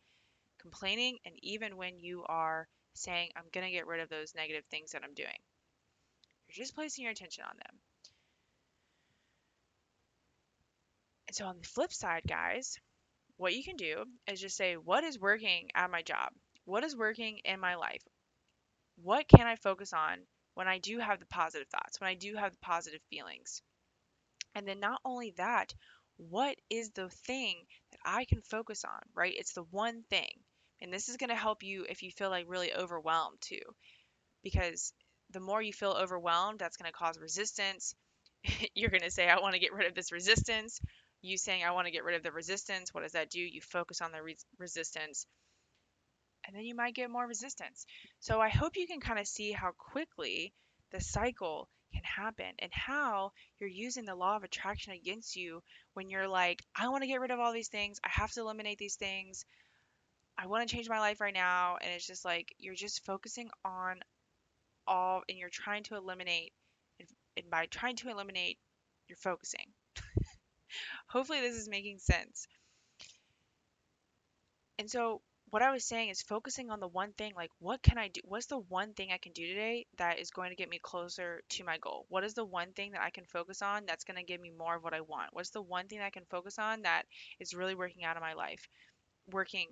complaining 0.60 1.18
and 1.24 1.34
even 1.42 1.76
when 1.76 1.98
you 1.98 2.24
are 2.28 2.68
saying 2.94 3.30
I'm 3.36 3.50
going 3.52 3.66
to 3.66 3.72
get 3.72 3.86
rid 3.86 4.00
of 4.00 4.08
those 4.08 4.34
negative 4.36 4.64
things 4.70 4.92
that 4.92 5.02
I'm 5.04 5.14
doing? 5.14 5.38
You're 6.48 6.62
just 6.64 6.74
placing 6.76 7.02
your 7.04 7.12
attention 7.12 7.44
on 7.48 7.56
them. 7.56 7.80
And 11.26 11.34
so 11.34 11.46
on 11.46 11.58
the 11.58 11.66
flip 11.66 11.92
side, 11.92 12.22
guys, 12.28 12.78
what 13.36 13.54
you 13.54 13.64
can 13.64 13.76
do 13.76 14.04
is 14.28 14.40
just 14.40 14.56
say 14.56 14.76
what 14.76 15.02
is 15.02 15.18
working 15.18 15.70
at 15.74 15.90
my 15.90 16.02
job? 16.02 16.30
What 16.64 16.84
is 16.84 16.96
working 16.96 17.38
in 17.44 17.60
my 17.60 17.76
life? 17.76 18.02
What 18.96 19.28
can 19.28 19.46
I 19.46 19.56
focus 19.56 19.92
on 19.92 20.26
when 20.54 20.68
I 20.68 20.78
do 20.78 20.98
have 20.98 21.20
the 21.20 21.26
positive 21.26 21.68
thoughts, 21.68 22.00
when 22.00 22.10
I 22.10 22.14
do 22.14 22.34
have 22.36 22.52
the 22.52 22.58
positive 22.58 23.02
feelings? 23.10 23.62
And 24.54 24.66
then 24.66 24.80
not 24.80 25.00
only 25.04 25.32
that, 25.32 25.74
what 26.16 26.56
is 26.70 26.90
the 26.90 27.08
thing 27.10 27.66
that 27.92 28.00
I 28.04 28.24
can 28.24 28.42
focus 28.42 28.84
on, 28.84 29.00
right? 29.14 29.34
It's 29.36 29.52
the 29.54 29.64
one 29.64 30.02
thing. 30.04 30.44
And 30.80 30.92
this 30.92 31.08
is 31.08 31.16
going 31.18 31.30
to 31.30 31.36
help 31.36 31.62
you 31.62 31.86
if 31.88 32.02
you 32.02 32.10
feel 32.12 32.30
like 32.30 32.46
really 32.48 32.74
overwhelmed 32.74 33.40
too. 33.40 33.62
Because 34.42 34.92
the 35.30 35.40
more 35.40 35.62
you 35.62 35.72
feel 35.72 35.92
overwhelmed, 35.92 36.58
that's 36.60 36.76
going 36.76 36.90
to 36.90 36.96
cause 36.96 37.18
resistance. 37.18 37.94
You're 38.74 38.90
going 38.90 39.02
to 39.02 39.10
say, 39.10 39.28
I 39.28 39.40
want 39.40 39.54
to 39.54 39.60
get 39.60 39.72
rid 39.72 39.88
of 39.88 39.94
this 39.94 40.12
resistance. 40.12 40.80
You 41.22 41.38
saying, 41.38 41.64
I 41.64 41.72
want 41.72 41.86
to 41.86 41.92
get 41.92 42.04
rid 42.04 42.16
of 42.16 42.22
the 42.22 42.32
resistance. 42.32 42.94
What 42.94 43.02
does 43.02 43.12
that 43.12 43.30
do? 43.30 43.40
You 43.40 43.60
focus 43.60 44.00
on 44.02 44.12
the 44.12 44.22
re- 44.22 44.36
resistance 44.58 45.26
and 46.46 46.56
then 46.56 46.64
you 46.64 46.74
might 46.74 46.94
get 46.94 47.10
more 47.10 47.26
resistance. 47.26 47.86
So 48.20 48.40
I 48.40 48.48
hope 48.48 48.76
you 48.76 48.86
can 48.86 49.00
kind 49.00 49.18
of 49.18 49.26
see 49.26 49.52
how 49.52 49.72
quickly 49.76 50.52
the 50.92 51.00
cycle 51.00 51.68
can 51.92 52.02
happen 52.02 52.52
and 52.58 52.72
how 52.72 53.32
you're 53.58 53.68
using 53.68 54.04
the 54.04 54.14
law 54.14 54.36
of 54.36 54.44
attraction 54.44 54.92
against 54.92 55.36
you 55.36 55.62
when 55.94 56.10
you're 56.10 56.28
like, 56.28 56.62
I 56.74 56.88
want 56.88 57.02
to 57.02 57.08
get 57.08 57.20
rid 57.20 57.30
of 57.30 57.40
all 57.40 57.52
these 57.52 57.68
things. 57.68 57.98
I 58.04 58.08
have 58.10 58.32
to 58.32 58.40
eliminate 58.40 58.78
these 58.78 58.96
things. 58.96 59.44
I 60.36 60.46
want 60.46 60.68
to 60.68 60.74
change 60.74 60.88
my 60.88 60.98
life 60.98 61.20
right 61.20 61.34
now. 61.34 61.76
And 61.80 61.92
it's 61.92 62.06
just 62.06 62.24
like 62.24 62.54
you're 62.58 62.74
just 62.74 63.04
focusing 63.04 63.48
on 63.64 64.00
all 64.86 65.22
and 65.28 65.38
you're 65.38 65.50
trying 65.50 65.84
to 65.84 65.96
eliminate. 65.96 66.52
And 67.36 67.50
by 67.50 67.66
trying 67.66 67.96
to 67.96 68.10
eliminate, 68.10 68.58
you're 69.08 69.16
focusing. 69.16 69.72
Hopefully, 71.08 71.40
this 71.40 71.56
is 71.56 71.68
making 71.68 71.98
sense. 71.98 72.46
And 74.78 74.90
so 74.90 75.20
what 75.54 75.62
I 75.62 75.70
was 75.70 75.84
saying 75.84 76.08
is 76.08 76.20
focusing 76.20 76.68
on 76.72 76.80
the 76.80 76.88
one 76.88 77.12
thing, 77.12 77.32
like 77.36 77.52
what 77.60 77.80
can 77.80 77.96
I 77.96 78.08
do? 78.08 78.20
What's 78.24 78.46
the 78.46 78.58
one 78.58 78.92
thing 78.92 79.10
I 79.12 79.18
can 79.18 79.30
do 79.30 79.46
today 79.46 79.86
that 79.98 80.18
is 80.18 80.32
going 80.32 80.50
to 80.50 80.56
get 80.56 80.68
me 80.68 80.80
closer 80.82 81.42
to 81.50 81.62
my 81.62 81.78
goal? 81.78 82.06
What 82.08 82.24
is 82.24 82.34
the 82.34 82.44
one 82.44 82.72
thing 82.72 82.90
that 82.90 83.02
I 83.02 83.10
can 83.10 83.24
focus 83.26 83.62
on 83.62 83.86
that's 83.86 84.02
going 84.02 84.16
to 84.16 84.24
give 84.24 84.40
me 84.40 84.50
more 84.50 84.74
of 84.74 84.82
what 84.82 84.94
I 84.94 85.02
want? 85.02 85.28
What's 85.30 85.50
the 85.50 85.62
one 85.62 85.86
thing 85.86 86.00
I 86.00 86.10
can 86.10 86.24
focus 86.28 86.58
on 86.58 86.82
that 86.82 87.04
is 87.38 87.54
really 87.54 87.76
working 87.76 88.02
out 88.02 88.16
in 88.16 88.20
my 88.20 88.32
life? 88.32 88.66
Working 89.30 89.68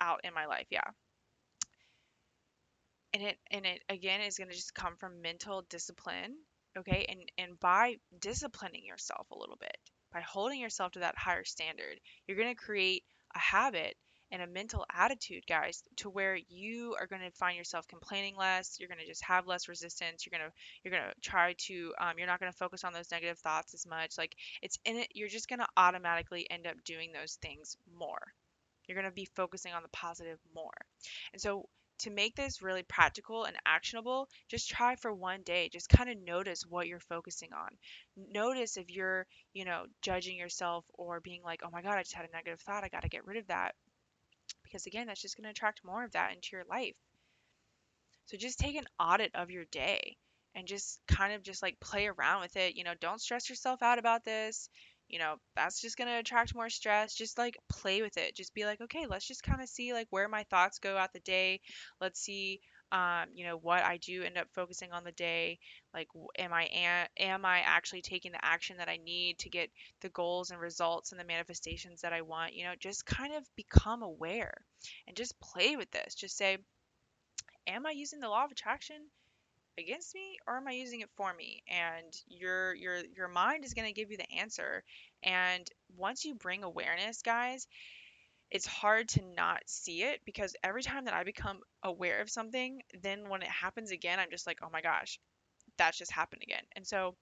out 0.00 0.22
in 0.24 0.34
my 0.34 0.46
life, 0.46 0.66
yeah. 0.68 0.90
And 3.14 3.22
it 3.22 3.38
and 3.52 3.64
it 3.64 3.84
again 3.88 4.20
is 4.20 4.36
going 4.36 4.50
to 4.50 4.56
just 4.56 4.74
come 4.74 4.96
from 4.96 5.22
mental 5.22 5.62
discipline, 5.70 6.34
okay? 6.76 7.06
And 7.08 7.20
and 7.38 7.60
by 7.60 7.98
disciplining 8.18 8.84
yourself 8.84 9.28
a 9.30 9.38
little 9.38 9.58
bit, 9.60 9.78
by 10.12 10.22
holding 10.22 10.58
yourself 10.58 10.90
to 10.94 10.98
that 10.98 11.16
higher 11.16 11.44
standard, 11.44 12.00
you're 12.26 12.36
going 12.36 12.52
to 12.52 12.56
create 12.56 13.04
a 13.36 13.38
habit 13.38 13.94
and 14.32 14.40
a 14.40 14.46
mental 14.46 14.86
attitude, 14.90 15.46
guys, 15.46 15.82
to 15.96 16.08
where 16.08 16.38
you 16.48 16.96
are 16.98 17.06
going 17.06 17.20
to 17.20 17.30
find 17.36 17.56
yourself 17.56 17.86
complaining 17.86 18.34
less. 18.34 18.78
You're 18.80 18.88
going 18.88 18.98
to 18.98 19.06
just 19.06 19.22
have 19.24 19.46
less 19.46 19.68
resistance. 19.68 20.24
You're 20.24 20.36
going 20.38 20.50
to 20.50 20.54
you're 20.82 20.98
going 20.98 21.10
to 21.12 21.20
try 21.20 21.54
to 21.66 21.92
um, 22.00 22.14
you're 22.16 22.26
not 22.26 22.40
going 22.40 22.50
to 22.50 22.56
focus 22.56 22.82
on 22.82 22.94
those 22.94 23.10
negative 23.12 23.38
thoughts 23.38 23.74
as 23.74 23.86
much. 23.86 24.16
Like 24.16 24.34
it's 24.62 24.78
in 24.86 24.96
it. 24.96 25.08
You're 25.14 25.28
just 25.28 25.48
going 25.48 25.58
to 25.60 25.68
automatically 25.76 26.46
end 26.50 26.66
up 26.66 26.76
doing 26.84 27.12
those 27.12 27.38
things 27.42 27.76
more. 27.96 28.32
You're 28.88 28.96
going 28.96 29.08
to 29.08 29.14
be 29.14 29.28
focusing 29.36 29.74
on 29.74 29.82
the 29.82 29.90
positive 29.90 30.38
more. 30.54 30.72
And 31.34 31.40
so 31.40 31.68
to 32.00 32.10
make 32.10 32.34
this 32.34 32.62
really 32.62 32.82
practical 32.82 33.44
and 33.44 33.56
actionable, 33.66 34.28
just 34.48 34.68
try 34.68 34.96
for 34.96 35.12
one 35.12 35.42
day. 35.42 35.68
Just 35.70 35.90
kind 35.90 36.08
of 36.10 36.16
notice 36.18 36.64
what 36.66 36.88
you're 36.88 36.98
focusing 36.98 37.50
on. 37.52 37.68
Notice 38.16 38.78
if 38.78 38.90
you're, 38.90 39.26
you 39.52 39.66
know, 39.66 39.84
judging 40.00 40.36
yourself 40.38 40.84
or 40.94 41.20
being 41.20 41.42
like, 41.44 41.60
oh 41.62 41.70
my 41.70 41.82
God, 41.82 41.98
I 41.98 42.02
just 42.02 42.14
had 42.14 42.26
a 42.28 42.32
negative 42.34 42.60
thought. 42.60 42.82
I 42.82 42.88
got 42.88 43.02
to 43.02 43.08
get 43.08 43.26
rid 43.26 43.36
of 43.36 43.46
that 43.48 43.74
because 44.62 44.86
again, 44.86 45.06
that's 45.06 45.22
just 45.22 45.36
going 45.36 45.44
to 45.44 45.50
attract 45.50 45.84
more 45.84 46.04
of 46.04 46.12
that 46.12 46.32
into 46.34 46.50
your 46.52 46.64
life. 46.68 46.94
So 48.26 48.36
just 48.36 48.58
take 48.58 48.76
an 48.76 48.86
audit 48.98 49.32
of 49.34 49.50
your 49.50 49.64
day 49.66 50.16
and 50.54 50.66
just 50.66 51.00
kind 51.08 51.32
of 51.32 51.42
just 51.42 51.62
like 51.62 51.80
play 51.80 52.06
around 52.06 52.40
with 52.40 52.56
it. 52.56 52.76
You 52.76 52.84
know, 52.84 52.94
don't 53.00 53.20
stress 53.20 53.48
yourself 53.48 53.82
out 53.82 53.98
about 53.98 54.24
this. 54.24 54.68
You 55.08 55.18
know, 55.18 55.34
that's 55.56 55.80
just 55.80 55.98
going 55.98 56.08
to 56.08 56.18
attract 56.18 56.54
more 56.54 56.70
stress. 56.70 57.14
Just 57.14 57.36
like 57.36 57.58
play 57.68 58.02
with 58.02 58.16
it. 58.16 58.34
Just 58.34 58.54
be 58.54 58.64
like, 58.64 58.80
okay, 58.80 59.06
let's 59.06 59.26
just 59.26 59.42
kind 59.42 59.60
of 59.60 59.68
see 59.68 59.92
like 59.92 60.06
where 60.10 60.28
my 60.28 60.44
thoughts 60.44 60.78
go 60.78 60.96
out 60.96 61.12
the 61.12 61.20
day. 61.20 61.60
Let's 62.00 62.20
see 62.20 62.60
um, 62.92 63.28
you 63.34 63.46
know 63.46 63.56
what 63.56 63.82
I 63.82 63.96
do 63.96 64.22
end 64.22 64.36
up 64.36 64.48
focusing 64.54 64.92
on 64.92 65.02
the 65.02 65.12
day. 65.12 65.58
Like, 65.94 66.08
am 66.38 66.52
I 66.52 66.68
am 67.18 67.44
I 67.44 67.60
actually 67.60 68.02
taking 68.02 68.32
the 68.32 68.44
action 68.44 68.76
that 68.76 68.88
I 68.88 68.98
need 68.98 69.38
to 69.38 69.48
get 69.48 69.70
the 70.02 70.10
goals 70.10 70.50
and 70.50 70.60
results 70.60 71.10
and 71.10 71.18
the 71.20 71.24
manifestations 71.24 72.02
that 72.02 72.12
I 72.12 72.20
want? 72.20 72.54
You 72.54 72.64
know, 72.64 72.74
just 72.78 73.06
kind 73.06 73.34
of 73.34 73.48
become 73.56 74.02
aware 74.02 74.52
and 75.06 75.16
just 75.16 75.40
play 75.40 75.76
with 75.76 75.90
this. 75.90 76.14
Just 76.14 76.36
say, 76.36 76.58
am 77.66 77.86
I 77.86 77.92
using 77.92 78.20
the 78.20 78.28
law 78.28 78.44
of 78.44 78.52
attraction 78.52 78.96
against 79.78 80.14
me 80.14 80.36
or 80.46 80.58
am 80.58 80.68
I 80.68 80.72
using 80.72 81.00
it 81.00 81.10
for 81.16 81.32
me? 81.32 81.62
And 81.68 82.12
your 82.26 82.74
your 82.74 82.98
your 83.16 83.28
mind 83.28 83.64
is 83.64 83.72
going 83.72 83.88
to 83.88 83.98
give 83.98 84.10
you 84.10 84.18
the 84.18 84.30
answer. 84.32 84.84
And 85.22 85.66
once 85.96 86.26
you 86.26 86.34
bring 86.34 86.62
awareness, 86.62 87.22
guys, 87.22 87.66
it's 88.52 88.66
hard 88.66 89.08
to 89.08 89.22
not 89.34 89.62
see 89.64 90.02
it 90.02 90.20
because 90.26 90.54
every 90.62 90.82
time 90.82 91.06
that 91.06 91.14
I 91.14 91.24
become 91.24 91.60
aware 91.82 92.20
of 92.20 92.28
something, 92.28 92.82
then 93.02 93.30
when 93.30 93.40
it 93.40 93.48
happens 93.48 93.90
again, 93.90 94.20
I'm 94.20 94.30
just 94.30 94.46
like, 94.46 94.58
oh 94.62 94.68
my 94.70 94.82
gosh, 94.82 95.18
that's 95.78 95.96
just 95.96 96.12
happened 96.12 96.42
again. 96.42 96.62
And 96.76 96.86
so 96.86 97.16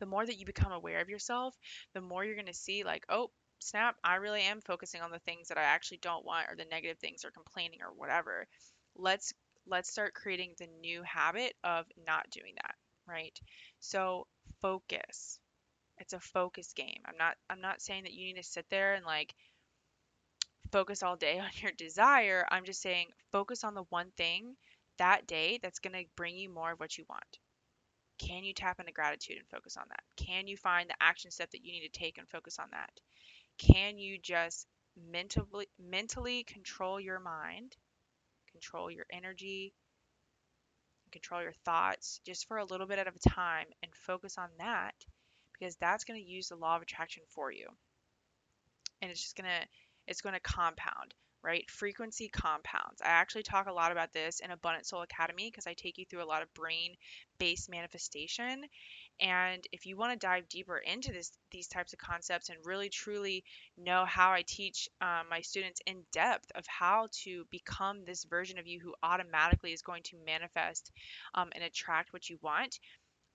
the 0.00 0.06
more 0.06 0.26
that 0.26 0.36
you 0.36 0.44
become 0.44 0.72
aware 0.72 1.00
of 1.00 1.08
yourself, 1.08 1.54
the 1.94 2.00
more 2.00 2.24
you're 2.24 2.34
going 2.34 2.46
to 2.46 2.52
see, 2.52 2.82
like, 2.82 3.04
oh, 3.08 3.30
snap, 3.60 3.94
I 4.02 4.16
really 4.16 4.42
am 4.42 4.60
focusing 4.60 5.00
on 5.00 5.12
the 5.12 5.20
things 5.20 5.46
that 5.48 5.58
I 5.58 5.62
actually 5.62 5.98
don't 6.02 6.26
want 6.26 6.48
or 6.50 6.56
the 6.56 6.64
negative 6.64 6.98
things 6.98 7.24
or 7.24 7.30
complaining 7.30 7.78
or 7.80 7.94
whatever. 7.96 8.48
Let's 8.96 9.32
let's 9.68 9.90
start 9.90 10.14
creating 10.14 10.54
the 10.58 10.68
new 10.80 11.02
habit 11.04 11.54
of 11.62 11.86
not 12.04 12.28
doing 12.30 12.54
that, 12.56 12.74
right? 13.06 13.38
So 13.78 14.26
focus. 14.60 15.38
It's 15.98 16.12
a 16.12 16.20
focus 16.20 16.72
game. 16.72 17.00
I'm 17.06 17.16
not 17.16 17.36
I'm 17.48 17.60
not 17.60 17.80
saying 17.80 18.02
that 18.04 18.12
you 18.12 18.26
need 18.26 18.42
to 18.42 18.42
sit 18.42 18.66
there 18.70 18.94
and 18.94 19.06
like 19.06 19.32
focus 20.72 21.02
all 21.02 21.16
day 21.16 21.38
on 21.40 21.50
your 21.60 21.72
desire. 21.72 22.46
I'm 22.50 22.64
just 22.64 22.82
saying 22.82 23.08
focus 23.32 23.64
on 23.64 23.74
the 23.74 23.84
one 23.90 24.10
thing 24.16 24.56
that 24.98 25.26
day 25.26 25.58
that's 25.62 25.78
going 25.78 25.92
to 25.92 26.08
bring 26.16 26.36
you 26.36 26.48
more 26.48 26.72
of 26.72 26.80
what 26.80 26.96
you 26.96 27.04
want. 27.08 27.38
Can 28.18 28.44
you 28.44 28.54
tap 28.54 28.80
into 28.80 28.92
gratitude 28.92 29.36
and 29.36 29.48
focus 29.48 29.76
on 29.76 29.84
that? 29.88 30.02
Can 30.16 30.46
you 30.46 30.56
find 30.56 30.88
the 30.88 30.94
action 31.00 31.30
step 31.30 31.50
that 31.50 31.62
you 31.62 31.72
need 31.72 31.86
to 31.86 31.98
take 31.98 32.16
and 32.16 32.28
focus 32.28 32.58
on 32.58 32.68
that? 32.72 32.90
Can 33.58 33.98
you 33.98 34.18
just 34.18 34.66
mentally 35.10 35.68
mentally 35.78 36.44
control 36.44 36.98
your 36.98 37.20
mind, 37.20 37.76
control 38.50 38.90
your 38.90 39.04
energy, 39.12 39.74
control 41.12 41.42
your 41.42 41.54
thoughts 41.64 42.20
just 42.26 42.48
for 42.48 42.58
a 42.58 42.64
little 42.64 42.86
bit 42.86 42.98
at 42.98 43.06
a 43.06 43.28
time 43.28 43.66
and 43.82 43.94
focus 43.94 44.36
on 44.38 44.48
that 44.58 44.94
because 45.52 45.76
that's 45.76 46.04
going 46.04 46.20
to 46.20 46.26
use 46.26 46.48
the 46.48 46.56
law 46.56 46.76
of 46.76 46.82
attraction 46.82 47.22
for 47.28 47.50
you. 47.50 47.66
And 49.02 49.10
it's 49.10 49.22
just 49.22 49.36
going 49.36 49.48
to 49.48 49.66
it's 50.06 50.20
going 50.20 50.34
to 50.34 50.40
compound, 50.40 51.14
right? 51.42 51.68
Frequency 51.70 52.28
compounds. 52.28 53.00
I 53.02 53.08
actually 53.08 53.42
talk 53.42 53.66
a 53.68 53.72
lot 53.72 53.92
about 53.92 54.12
this 54.12 54.40
in 54.40 54.50
Abundant 54.50 54.86
Soul 54.86 55.02
Academy 55.02 55.50
because 55.50 55.66
I 55.66 55.74
take 55.74 55.98
you 55.98 56.04
through 56.08 56.22
a 56.22 56.26
lot 56.26 56.42
of 56.42 56.52
brain 56.54 56.94
based 57.38 57.70
manifestation. 57.70 58.64
And 59.20 59.66
if 59.72 59.86
you 59.86 59.96
want 59.96 60.12
to 60.12 60.26
dive 60.26 60.48
deeper 60.48 60.76
into 60.76 61.10
this, 61.10 61.32
these 61.50 61.68
types 61.68 61.92
of 61.94 61.98
concepts 61.98 62.50
and 62.50 62.58
really 62.64 62.90
truly 62.90 63.44
know 63.78 64.04
how 64.04 64.32
I 64.32 64.42
teach 64.46 64.88
um, 65.00 65.26
my 65.30 65.40
students 65.40 65.80
in 65.86 66.02
depth 66.12 66.52
of 66.54 66.66
how 66.66 67.08
to 67.24 67.44
become 67.50 68.04
this 68.04 68.24
version 68.24 68.58
of 68.58 68.66
you 68.66 68.78
who 68.78 68.94
automatically 69.02 69.72
is 69.72 69.80
going 69.80 70.02
to 70.04 70.18
manifest 70.26 70.92
um, 71.34 71.48
and 71.54 71.64
attract 71.64 72.12
what 72.12 72.28
you 72.28 72.38
want, 72.42 72.78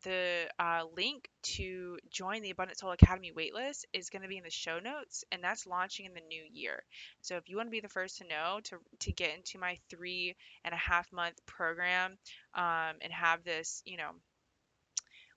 the 0.03 0.47
uh, 0.59 0.83
link 0.95 1.29
to 1.43 1.97
join 2.09 2.41
the 2.41 2.51
Abundant 2.51 2.79
Soul 2.79 2.91
Academy 2.91 3.31
waitlist 3.35 3.85
is 3.93 4.09
going 4.09 4.21
to 4.21 4.27
be 4.27 4.37
in 4.37 4.43
the 4.43 4.49
show 4.49 4.79
notes, 4.79 5.23
and 5.31 5.43
that's 5.43 5.65
launching 5.67 6.05
in 6.05 6.13
the 6.13 6.21
new 6.21 6.43
year. 6.51 6.83
So 7.21 7.37
if 7.37 7.49
you 7.49 7.57
want 7.57 7.67
to 7.67 7.71
be 7.71 7.79
the 7.79 7.89
first 7.89 8.17
to 8.19 8.27
know 8.27 8.59
to 8.65 8.77
to 8.99 9.11
get 9.11 9.35
into 9.35 9.59
my 9.59 9.77
three 9.89 10.35
and 10.63 10.73
a 10.73 10.77
half 10.77 11.11
month 11.11 11.39
program 11.45 12.17
um, 12.55 12.95
and 13.01 13.11
have 13.11 13.43
this, 13.43 13.81
you 13.85 13.97
know, 13.97 14.11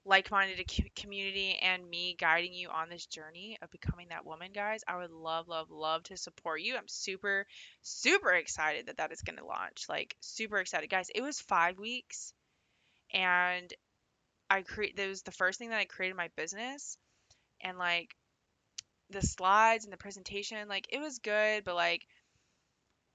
like-minded 0.06 0.70
community 0.94 1.58
and 1.62 1.88
me 1.88 2.14
guiding 2.18 2.52
you 2.52 2.68
on 2.68 2.90
this 2.90 3.06
journey 3.06 3.56
of 3.62 3.70
becoming 3.70 4.08
that 4.10 4.26
woman 4.26 4.50
guys 4.54 4.82
i 4.86 4.96
would 4.96 5.10
love 5.10 5.48
love 5.48 5.70
love 5.70 6.02
to 6.02 6.16
support 6.16 6.60
you 6.60 6.76
i'm 6.76 6.88
super 6.88 7.46
super 7.80 8.30
excited 8.32 8.86
that 8.86 8.98
that 8.98 9.12
is 9.12 9.22
going 9.22 9.38
to 9.38 9.46
launch 9.46 9.86
like 9.88 10.14
super 10.20 10.58
excited 10.58 10.90
guys 10.90 11.08
it 11.14 11.22
was 11.22 11.40
five 11.40 11.78
weeks 11.78 12.34
and 13.12 13.72
I 14.50 14.62
create 14.62 14.96
that 14.96 15.08
was 15.08 15.22
the 15.22 15.32
first 15.32 15.58
thing 15.58 15.70
that 15.70 15.78
I 15.78 15.84
created 15.84 16.16
my 16.16 16.28
business 16.36 16.96
and 17.60 17.78
like 17.78 18.14
the 19.10 19.22
slides 19.22 19.84
and 19.84 19.92
the 19.92 19.98
presentation 19.98 20.68
like 20.68 20.86
it 20.90 21.00
was 21.00 21.18
good 21.18 21.64
but 21.64 21.74
like 21.74 22.02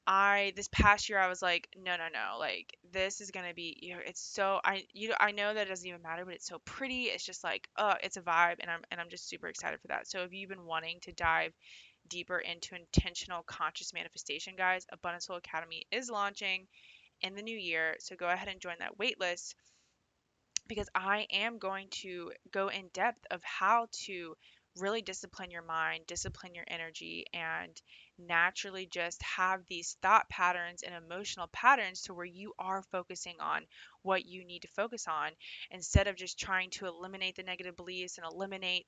I 0.07 0.53
this 0.55 0.67
past 0.69 1.07
year 1.07 1.19
I 1.19 1.27
was 1.27 1.41
like 1.41 1.67
no 1.77 1.95
no 1.95 2.07
no 2.11 2.39
like 2.39 2.75
this 2.91 3.21
is 3.21 3.29
gonna 3.31 3.53
be 3.53 3.77
you 3.81 3.93
know 3.93 4.01
it's 4.03 4.21
so 4.21 4.59
I 4.63 4.85
you 4.93 5.13
I 5.19 5.31
know 5.31 5.53
that 5.53 5.67
it 5.67 5.69
doesn't 5.69 5.87
even 5.87 6.01
matter 6.01 6.25
but 6.25 6.33
it's 6.33 6.47
so 6.47 6.59
pretty 6.65 7.03
it's 7.03 7.23
just 7.23 7.43
like 7.43 7.69
oh 7.77 7.93
it's 8.01 8.17
a 8.17 8.21
vibe 8.21 8.55
and 8.59 8.71
I'm 8.71 8.81
and 8.89 8.99
I'm 8.99 9.09
just 9.09 9.29
super 9.29 9.47
excited 9.47 9.79
for 9.79 9.87
that. 9.89 10.07
So 10.07 10.23
if 10.23 10.33
you've 10.33 10.49
been 10.49 10.65
wanting 10.65 10.99
to 11.01 11.11
dive 11.11 11.53
deeper 12.07 12.39
into 12.39 12.75
intentional 12.75 13.43
conscious 13.43 13.93
manifestation 13.93 14.55
guys 14.57 14.87
Abundant 14.91 15.23
Soul 15.23 15.37
Academy 15.37 15.85
is 15.91 16.09
launching 16.09 16.65
in 17.21 17.35
the 17.35 17.43
new 17.43 17.57
year 17.57 17.95
so 17.99 18.15
go 18.15 18.27
ahead 18.27 18.47
and 18.47 18.59
join 18.59 18.75
that 18.79 18.97
waitlist 18.97 19.53
because 20.69 20.87
I 20.95 21.27
am 21.31 21.57
going 21.57 21.87
to 22.03 22.31
go 22.51 22.69
in 22.69 22.87
depth 22.93 23.25
of 23.31 23.43
how 23.43 23.87
to 24.05 24.35
really 24.77 25.01
discipline 25.01 25.51
your 25.51 25.63
mind, 25.63 26.05
discipline 26.07 26.55
your 26.55 26.63
energy, 26.67 27.25
and 27.33 27.75
naturally 28.17 28.85
just 28.85 29.21
have 29.23 29.61
these 29.67 29.97
thought 30.01 30.29
patterns 30.29 30.83
and 30.83 30.93
emotional 30.95 31.47
patterns 31.51 32.03
to 32.03 32.13
where 32.13 32.25
you 32.25 32.53
are 32.59 32.83
focusing 32.91 33.35
on 33.41 33.63
what 34.03 34.25
you 34.25 34.45
need 34.45 34.61
to 34.61 34.67
focus 34.69 35.07
on 35.07 35.31
instead 35.71 36.07
of 36.07 36.15
just 36.15 36.39
trying 36.39 36.69
to 36.69 36.85
eliminate 36.85 37.35
the 37.35 37.43
negative 37.43 37.75
beliefs 37.75 38.17
and 38.17 38.27
eliminate 38.31 38.85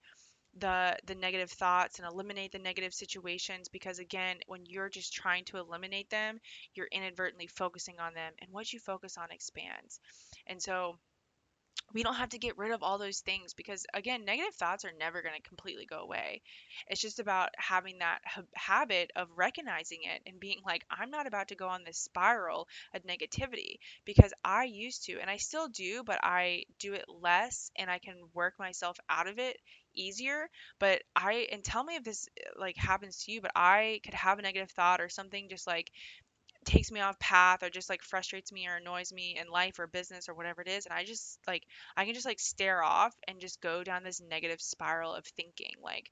the 0.57 0.97
the 1.05 1.15
negative 1.15 1.49
thoughts 1.49 1.97
and 1.97 2.05
eliminate 2.05 2.51
the 2.51 2.59
negative 2.59 2.93
situations 2.93 3.69
because 3.69 3.99
again 3.99 4.35
when 4.47 4.65
you're 4.65 4.89
just 4.89 5.13
trying 5.13 5.45
to 5.45 5.57
eliminate 5.57 6.09
them 6.09 6.37
you're 6.73 6.89
inadvertently 6.91 7.47
focusing 7.47 7.97
on 8.01 8.13
them 8.13 8.33
and 8.41 8.51
what 8.51 8.73
you 8.73 8.79
focus 8.79 9.17
on 9.17 9.31
expands. 9.31 10.01
And 10.47 10.61
so 10.61 10.97
we 11.93 12.03
don't 12.03 12.15
have 12.15 12.29
to 12.29 12.39
get 12.39 12.57
rid 12.57 12.71
of 12.71 12.83
all 12.83 12.97
those 12.97 13.19
things 13.19 13.53
because 13.53 13.85
again 13.93 14.25
negative 14.25 14.53
thoughts 14.55 14.85
are 14.85 14.91
never 14.99 15.21
going 15.21 15.35
to 15.35 15.47
completely 15.47 15.85
go 15.85 15.99
away. 15.99 16.41
It's 16.87 17.01
just 17.01 17.19
about 17.19 17.49
having 17.57 17.99
that 17.99 18.19
ha- 18.25 18.43
habit 18.55 19.11
of 19.15 19.27
recognizing 19.35 19.99
it 20.03 20.21
and 20.25 20.39
being 20.39 20.59
like 20.65 20.83
i'm 20.89 21.09
not 21.09 21.27
about 21.27 21.47
to 21.49 21.55
go 21.55 21.67
on 21.67 21.83
this 21.83 21.97
spiral 21.97 22.67
of 22.93 23.03
negativity 23.03 23.75
because 24.05 24.33
i 24.43 24.63
used 24.65 25.05
to 25.05 25.19
and 25.19 25.29
i 25.29 25.37
still 25.37 25.67
do 25.67 26.03
but 26.03 26.19
i 26.23 26.63
do 26.79 26.93
it 26.93 27.05
less 27.07 27.71
and 27.77 27.89
i 27.89 27.97
can 27.99 28.15
work 28.33 28.53
myself 28.59 28.97
out 29.09 29.27
of 29.27 29.39
it 29.39 29.57
easier. 29.93 30.49
But 30.79 31.01
i 31.15 31.47
and 31.51 31.63
tell 31.63 31.83
me 31.83 31.95
if 31.95 32.03
this 32.03 32.27
like 32.57 32.77
happens 32.77 33.23
to 33.23 33.31
you 33.31 33.41
but 33.41 33.51
i 33.55 33.99
could 34.03 34.13
have 34.13 34.39
a 34.39 34.41
negative 34.41 34.71
thought 34.71 35.01
or 35.01 35.09
something 35.09 35.49
just 35.49 35.67
like 35.67 35.91
takes 36.65 36.91
me 36.91 36.99
off 36.99 37.17
path 37.19 37.63
or 37.63 37.69
just 37.69 37.89
like 37.89 38.03
frustrates 38.03 38.51
me 38.51 38.67
or 38.67 38.75
annoys 38.75 39.11
me 39.11 39.37
in 39.39 39.49
life 39.49 39.79
or 39.79 39.87
business 39.87 40.29
or 40.29 40.35
whatever 40.35 40.61
it 40.61 40.67
is 40.67 40.85
and 40.85 40.93
i 40.93 41.03
just 41.03 41.39
like 41.47 41.63
i 41.97 42.05
can 42.05 42.13
just 42.13 42.25
like 42.25 42.39
stare 42.39 42.83
off 42.83 43.13
and 43.27 43.39
just 43.39 43.61
go 43.61 43.83
down 43.83 44.03
this 44.03 44.21
negative 44.29 44.61
spiral 44.61 45.13
of 45.13 45.25
thinking 45.25 45.73
like 45.83 46.11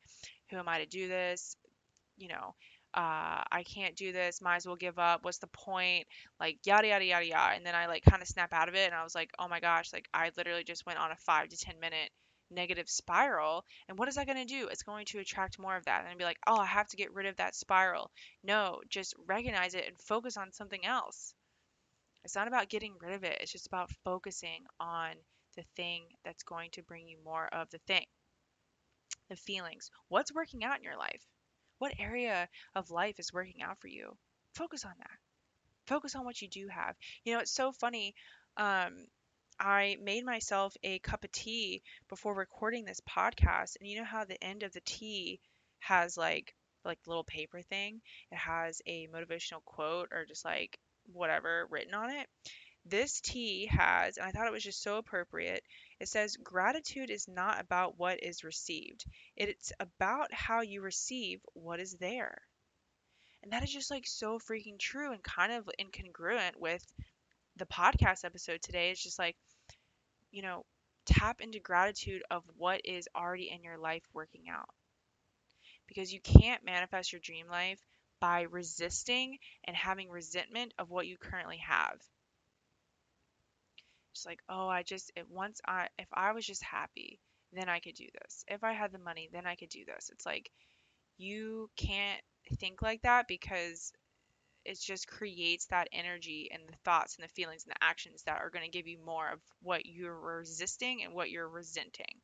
who 0.50 0.58
am 0.58 0.68
i 0.68 0.80
to 0.80 0.86
do 0.86 1.08
this 1.08 1.56
you 2.18 2.28
know 2.28 2.56
uh, 2.92 3.46
I 3.52 3.64
can't 3.72 3.96
do 3.96 4.12
this, 4.12 4.42
might 4.42 4.56
as 4.56 4.66
well 4.66 4.76
give 4.76 4.98
up. 4.98 5.24
What's 5.24 5.38
the 5.38 5.48
point? 5.48 6.08
Like 6.40 6.58
yada 6.66 6.88
yada 6.88 7.06
yada 7.06 7.26
yada. 7.26 7.56
And 7.56 7.64
then 7.64 7.76
I 7.76 7.86
like 7.86 8.04
kind 8.04 8.22
of 8.22 8.28
snap 8.28 8.52
out 8.52 8.68
of 8.68 8.74
it, 8.74 8.88
and 8.88 8.96
I 8.96 9.04
was 9.04 9.14
like, 9.14 9.30
oh 9.38 9.48
my 9.48 9.60
gosh, 9.60 9.94
like 9.94 10.10
I 10.12 10.32
literally 10.36 10.64
just 10.64 10.88
went 10.88 10.98
on 10.98 11.12
a 11.12 11.16
five 11.16 11.50
to 11.50 11.58
ten 11.58 11.80
minute 11.80 12.10
negative 12.52 12.90
spiral. 12.90 13.66
And 13.88 13.98
what 13.98 14.08
is 14.08 14.16
that 14.16 14.26
going 14.26 14.38
to 14.38 14.46
do? 14.46 14.68
It's 14.68 14.84
going 14.84 15.06
to 15.08 15.20
attract 15.20 15.60
more 15.60 15.76
of 15.76 15.86
that 15.86 16.06
and 16.08 16.18
be 16.18 16.26
like, 16.26 16.40
oh, 16.48 16.58
I 16.58 16.66
have 16.66 16.88
to 16.90 16.98
get 16.98 17.14
rid 17.14 17.26
of 17.26 17.38
that 17.38 17.56
spiral. 17.56 18.12
No, 18.44 18.82
just 18.90 19.14
recognize 19.28 19.76
it 19.76 19.88
and 19.88 19.98
focus 20.02 20.38
on 20.38 20.52
something 20.52 20.86
else. 20.86 21.34
It's 22.24 22.36
not 22.36 22.48
about 22.48 22.70
getting 22.70 22.96
rid 23.00 23.14
of 23.14 23.24
it, 23.24 23.38
it's 23.42 23.52
just 23.52 23.68
about 23.68 23.92
focusing 24.04 24.66
on 24.80 25.12
the 25.56 25.64
thing 25.76 26.04
that's 26.24 26.44
going 26.44 26.70
to 26.72 26.84
bring 26.84 27.08
you 27.08 27.18
more 27.24 27.48
of 27.48 27.70
the 27.70 27.80
thing. 27.88 28.06
The 29.30 29.36
feelings. 29.36 29.90
What's 30.08 30.34
working 30.34 30.64
out 30.64 30.78
in 30.78 30.84
your 30.84 30.98
life? 30.98 31.22
What 31.78 31.94
area 31.98 32.50
of 32.76 32.92
life 32.92 33.20
is 33.20 33.34
working 33.34 33.62
out 33.62 33.80
for 33.80 33.88
you? 33.88 34.18
Focus 34.54 34.84
on 34.86 34.94
that. 34.98 35.18
Focus 35.88 36.16
on 36.16 36.26
what 36.26 36.42
you 36.42 36.48
do 36.48 36.68
have. 36.68 36.96
You 37.24 37.34
know, 37.34 37.40
it's 37.40 37.54
so 37.54 37.72
funny. 37.72 38.14
Um, 38.58 39.06
I 39.60 39.98
made 40.02 40.24
myself 40.26 40.76
a 40.84 41.00
cup 41.00 41.24
of 41.24 41.32
tea 41.32 41.84
before 42.08 42.34
recording 42.34 42.86
this 42.86 43.02
podcast, 43.02 43.76
and 43.80 43.90
you 43.90 43.98
know 43.98 44.06
how 44.06 44.24
the 44.24 44.42
end 44.44 44.64
of 44.64 44.72
the 44.72 44.82
tea 44.82 45.42
has 45.80 46.16
like 46.18 46.56
like 46.86 47.00
little 47.06 47.26
paper 47.26 47.62
thing. 47.62 48.02
It 48.32 48.38
has 48.38 48.82
a 48.86 49.08
motivational 49.08 49.64
quote 49.66 50.10
or 50.12 50.26
just 50.26 50.46
like 50.46 50.80
whatever 51.12 51.68
written 51.70 51.94
on 51.94 52.10
it. 52.10 52.28
This 52.86 53.20
tea 53.20 53.66
has, 53.68 54.18
and 54.18 54.26
I 54.26 54.32
thought 54.32 54.48
it 54.48 54.54
was 54.54 54.64
just 54.64 54.82
so 54.82 54.98
appropriate. 54.98 55.64
It 56.00 56.08
says, 56.08 56.38
Gratitude 56.38 57.10
is 57.10 57.28
not 57.28 57.60
about 57.60 58.00
what 58.00 58.24
is 58.24 58.46
received, 58.46 59.06
it's 59.36 59.74
about 59.80 60.34
how 60.34 60.62
you 60.62 60.82
receive 60.82 61.42
what 61.54 61.80
is 61.82 61.96
there. 62.00 62.42
And 63.44 63.52
that 63.52 63.64
is 63.64 63.72
just 63.72 63.92
like 63.92 64.08
so 64.08 64.40
freaking 64.40 64.80
true 64.80 65.12
and 65.12 65.24
kind 65.24 65.52
of 65.52 65.70
incongruent 65.80 66.56
with 66.58 66.86
the 67.58 67.66
podcast 67.66 68.26
episode 68.26 68.62
today. 68.62 68.92
It's 68.92 69.04
just 69.04 69.20
like, 69.20 69.36
you 70.32 70.42
know, 70.42 70.66
tap 71.06 71.42
into 71.42 71.60
gratitude 71.60 72.22
of 72.30 72.44
what 72.58 72.82
is 72.86 73.08
already 73.16 73.50
in 73.50 73.64
your 73.64 73.78
life 73.78 74.04
working 74.14 74.44
out. 74.50 74.70
Because 75.88 76.14
you 76.14 76.20
can't 76.22 76.64
manifest 76.64 77.12
your 77.12 77.22
dream 77.22 77.48
life 77.48 77.80
by 78.20 78.42
resisting 78.42 79.40
and 79.64 79.76
having 79.76 80.10
resentment 80.10 80.74
of 80.78 80.90
what 80.90 81.08
you 81.08 81.18
currently 81.18 81.58
have. 81.58 81.98
Just 84.14 84.26
like, 84.26 84.42
oh, 84.50 84.68
I 84.68 84.84
just 84.84 85.12
it 85.16 85.30
once 85.30 85.62
I 85.66 85.88
if 85.98 86.08
I 86.14 86.34
was 86.34 86.46
just 86.46 86.64
happy, 86.64 87.20
then 87.54 87.70
I 87.70 87.80
could 87.80 87.96
do 87.96 88.08
this. 88.22 88.44
If 88.48 88.64
I 88.64 88.74
had 88.74 88.92
the 88.92 89.00
money, 89.00 89.30
then 89.32 89.46
I 89.48 89.56
could 89.56 89.70
do 89.70 89.86
this. 89.86 90.10
It's 90.12 90.26
like 90.26 90.52
you 91.18 91.70
can't 91.78 92.22
think 92.58 92.82
like 92.82 93.02
that 93.04 93.28
because 93.28 93.94
it 94.70 94.80
just 94.80 95.08
creates 95.08 95.66
that 95.66 95.90
energy 95.92 96.48
and 96.54 96.62
the 96.68 96.78
thoughts 96.86 97.16
and 97.16 97.24
the 97.24 97.34
feelings 97.34 97.64
and 97.64 97.72
the 97.72 97.84
actions 97.84 98.22
that 98.28 98.40
are 98.40 98.52
going 98.52 98.64
to 98.64 98.78
give 98.78 98.88
you 98.88 99.00
more 99.04 99.28
of 99.32 99.40
what 99.64 99.88
you're 99.88 100.16
resisting 100.16 101.02
and 101.04 101.12
what 101.12 101.32
you're 101.32 101.50
resenting. 101.50 102.22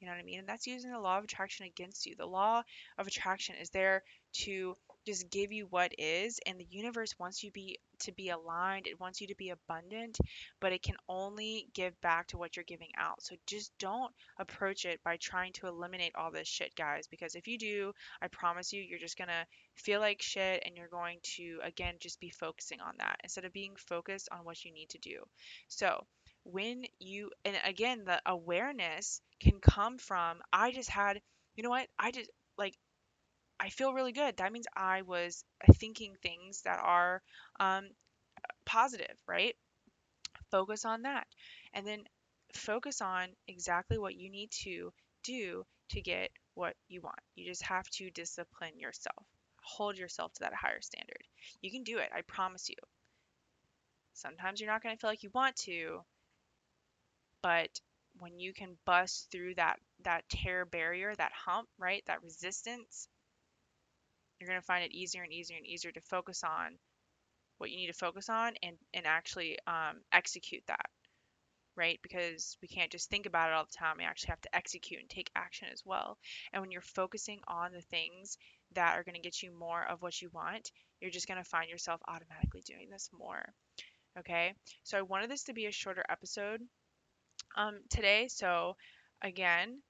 You 0.00 0.08
know 0.08 0.12
what 0.12 0.18
I 0.20 0.24
mean? 0.24 0.40
And 0.40 0.48
that's 0.48 0.66
using 0.66 0.90
the 0.90 0.98
law 0.98 1.18
of 1.18 1.24
attraction 1.24 1.66
against 1.66 2.04
you. 2.04 2.16
The 2.18 2.26
law 2.26 2.62
of 2.98 3.06
attraction 3.06 3.54
is 3.60 3.70
there 3.70 4.02
to 4.42 4.76
just 5.06 5.30
give 5.30 5.52
you 5.52 5.66
what 5.70 5.92
is 5.98 6.38
and 6.46 6.58
the 6.58 6.66
universe 6.70 7.14
wants 7.18 7.42
you 7.42 7.50
be 7.50 7.78
to 7.98 8.12
be 8.12 8.30
aligned 8.30 8.86
it 8.86 9.00
wants 9.00 9.20
you 9.20 9.26
to 9.26 9.34
be 9.36 9.50
abundant 9.50 10.18
but 10.60 10.72
it 10.72 10.82
can 10.82 10.96
only 11.08 11.68
give 11.74 11.98
back 12.00 12.26
to 12.28 12.38
what 12.38 12.56
you're 12.56 12.64
giving 12.64 12.90
out. 12.98 13.22
So 13.22 13.36
just 13.46 13.72
don't 13.78 14.12
approach 14.38 14.84
it 14.84 15.00
by 15.04 15.16
trying 15.16 15.52
to 15.54 15.66
eliminate 15.66 16.12
all 16.16 16.30
this 16.30 16.48
shit 16.48 16.74
guys 16.76 17.06
because 17.08 17.34
if 17.34 17.46
you 17.46 17.58
do 17.58 17.92
i 18.22 18.28
promise 18.28 18.72
you 18.72 18.82
you're 18.82 18.98
just 18.98 19.18
gonna 19.18 19.46
feel 19.74 20.00
like 20.00 20.22
shit 20.22 20.62
and 20.64 20.76
you're 20.76 20.88
going 20.88 21.18
to 21.22 21.58
again 21.62 21.94
just 22.00 22.20
be 22.20 22.30
focusing 22.30 22.80
on 22.80 22.94
that 22.98 23.16
instead 23.22 23.44
of 23.44 23.52
being 23.52 23.74
focused 23.76 24.28
on 24.32 24.44
what 24.44 24.64
you 24.64 24.72
need 24.72 24.88
to 24.90 24.98
do. 24.98 25.22
So 25.68 26.06
when 26.44 26.84
you 26.98 27.30
and 27.44 27.56
again 27.64 28.04
the 28.04 28.20
awareness 28.24 29.20
can 29.40 29.58
come 29.60 29.98
from 29.98 30.38
i 30.52 30.70
just 30.70 30.88
had 30.88 31.20
you 31.56 31.62
know 31.62 31.70
what? 31.70 31.88
I 31.98 32.10
just 32.10 32.30
like 32.58 32.74
I 33.60 33.68
feel 33.70 33.92
really 33.92 34.12
good. 34.12 34.36
That 34.38 34.52
means 34.52 34.66
I 34.74 35.02
was 35.02 35.44
thinking 35.74 36.16
things 36.22 36.62
that 36.62 36.80
are 36.82 37.22
um, 37.60 37.90
positive, 38.66 39.16
right? 39.26 39.56
Focus 40.50 40.84
on 40.84 41.02
that. 41.02 41.26
And 41.72 41.86
then 41.86 42.04
focus 42.54 43.00
on 43.00 43.28
exactly 43.48 43.98
what 43.98 44.16
you 44.16 44.30
need 44.30 44.50
to 44.64 44.92
do 45.22 45.64
to 45.90 46.00
get 46.02 46.30
what 46.54 46.76
you 46.88 47.00
want. 47.02 47.20
You 47.34 47.46
just 47.46 47.62
have 47.64 47.88
to 47.90 48.10
discipline 48.10 48.78
yourself, 48.78 49.26
hold 49.62 49.98
yourself 49.98 50.32
to 50.34 50.40
that 50.40 50.54
higher 50.54 50.80
standard. 50.80 51.22
You 51.62 51.70
can 51.70 51.84
do 51.84 51.98
it, 51.98 52.10
I 52.14 52.22
promise 52.22 52.68
you. 52.68 52.76
Sometimes 54.14 54.60
you're 54.60 54.68
not 54.68 54.82
going 54.82 54.96
to 54.96 55.00
feel 55.00 55.10
like 55.10 55.22
you 55.22 55.30
want 55.32 55.54
to, 55.58 56.04
but 57.42 57.80
when 58.18 58.38
you 58.38 58.52
can 58.52 58.76
bust 58.84 59.30
through 59.30 59.54
that 59.54 59.78
that 60.00 60.28
tear 60.28 60.64
barrier, 60.66 61.14
that 61.14 61.32
hump, 61.32 61.68
right? 61.78 62.02
That 62.06 62.22
resistance, 62.22 63.08
you're 64.38 64.48
going 64.48 64.60
to 64.60 64.66
find 64.66 64.84
it 64.84 64.92
easier 64.92 65.22
and 65.22 65.32
easier 65.32 65.56
and 65.56 65.66
easier 65.66 65.92
to 65.92 66.00
focus 66.00 66.42
on 66.44 66.78
what 67.58 67.70
you 67.70 67.76
need 67.76 67.86
to 67.86 67.92
focus 67.92 68.28
on 68.28 68.52
and, 68.62 68.76
and 68.92 69.06
actually 69.06 69.58
um, 69.66 70.00
execute 70.12 70.62
that, 70.66 70.86
right? 71.76 71.98
Because 72.02 72.56
we 72.60 72.68
can't 72.68 72.90
just 72.90 73.08
think 73.08 73.26
about 73.26 73.48
it 73.48 73.54
all 73.54 73.64
the 73.64 73.76
time. 73.76 73.96
We 73.98 74.04
actually 74.04 74.30
have 74.30 74.40
to 74.42 74.56
execute 74.56 75.00
and 75.00 75.08
take 75.08 75.30
action 75.34 75.68
as 75.72 75.82
well. 75.84 76.18
And 76.52 76.60
when 76.60 76.70
you're 76.70 76.82
focusing 76.82 77.40
on 77.48 77.72
the 77.72 77.80
things 77.80 78.36
that 78.74 78.96
are 78.98 79.04
going 79.04 79.14
to 79.14 79.20
get 79.20 79.42
you 79.42 79.52
more 79.58 79.84
of 79.88 80.02
what 80.02 80.20
you 80.20 80.28
want, 80.32 80.70
you're 81.00 81.10
just 81.10 81.28
going 81.28 81.42
to 81.42 81.48
find 81.48 81.70
yourself 81.70 82.00
automatically 82.08 82.62
doing 82.66 82.88
this 82.90 83.08
more. 83.16 83.44
Okay, 84.18 84.54
so 84.82 84.98
I 84.98 85.02
wanted 85.02 85.30
this 85.30 85.44
to 85.44 85.52
be 85.52 85.66
a 85.66 85.72
shorter 85.72 86.04
episode 86.08 86.62
um, 87.56 87.80
today. 87.90 88.28
So, 88.28 88.76
again, 89.22 89.82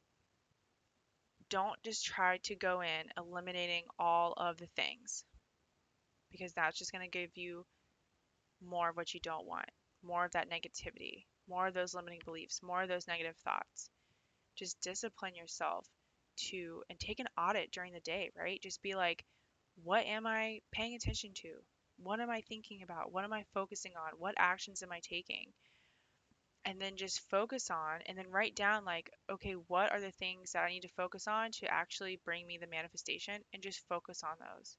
don't 1.50 1.80
just 1.84 2.04
try 2.04 2.38
to 2.44 2.54
go 2.54 2.80
in 2.80 3.10
eliminating 3.16 3.84
all 3.98 4.32
of 4.36 4.56
the 4.56 4.68
things 4.76 5.24
because 6.30 6.52
that's 6.52 6.78
just 6.78 6.92
going 6.92 7.04
to 7.04 7.18
give 7.18 7.30
you 7.36 7.64
more 8.64 8.90
of 8.90 8.96
what 8.96 9.14
you 9.14 9.20
don't 9.20 9.46
want, 9.46 9.68
more 10.02 10.24
of 10.24 10.32
that 10.32 10.50
negativity, 10.50 11.24
more 11.48 11.66
of 11.68 11.74
those 11.74 11.94
limiting 11.94 12.20
beliefs, 12.24 12.62
more 12.62 12.82
of 12.82 12.88
those 12.88 13.06
negative 13.08 13.36
thoughts. 13.44 13.90
Just 14.56 14.80
discipline 14.80 15.34
yourself 15.34 15.86
to 16.48 16.82
and 16.90 16.98
take 16.98 17.20
an 17.20 17.28
audit 17.38 17.70
during 17.70 17.92
the 17.92 18.00
day, 18.00 18.30
right? 18.36 18.60
Just 18.62 18.82
be 18.82 18.94
like, 18.94 19.24
what 19.82 20.04
am 20.06 20.26
I 20.26 20.60
paying 20.72 20.94
attention 20.94 21.32
to? 21.42 21.52
What 21.98 22.20
am 22.20 22.30
I 22.30 22.42
thinking 22.42 22.82
about? 22.82 23.12
What 23.12 23.24
am 23.24 23.32
I 23.32 23.44
focusing 23.54 23.92
on? 23.96 24.18
What 24.18 24.34
actions 24.38 24.82
am 24.82 24.92
I 24.92 25.00
taking? 25.00 25.52
And 26.66 26.80
then 26.80 26.96
just 26.96 27.20
focus 27.30 27.70
on 27.70 28.00
and 28.06 28.18
then 28.18 28.28
write 28.28 28.56
down 28.56 28.84
like 28.84 29.08
okay 29.30 29.52
what 29.68 29.92
are 29.92 30.00
the 30.00 30.10
things 30.10 30.52
that 30.52 30.64
i 30.64 30.68
need 30.68 30.82
to 30.82 30.88
focus 30.88 31.26
on 31.28 31.50
to 31.52 31.66
actually 31.72 32.20
bring 32.24 32.46
me 32.46 32.58
the 32.58 32.66
manifestation? 32.66 33.40
and 33.54 33.62
just 33.62 33.86
focus 33.88 34.22
on 34.24 34.36
those. 34.38 34.76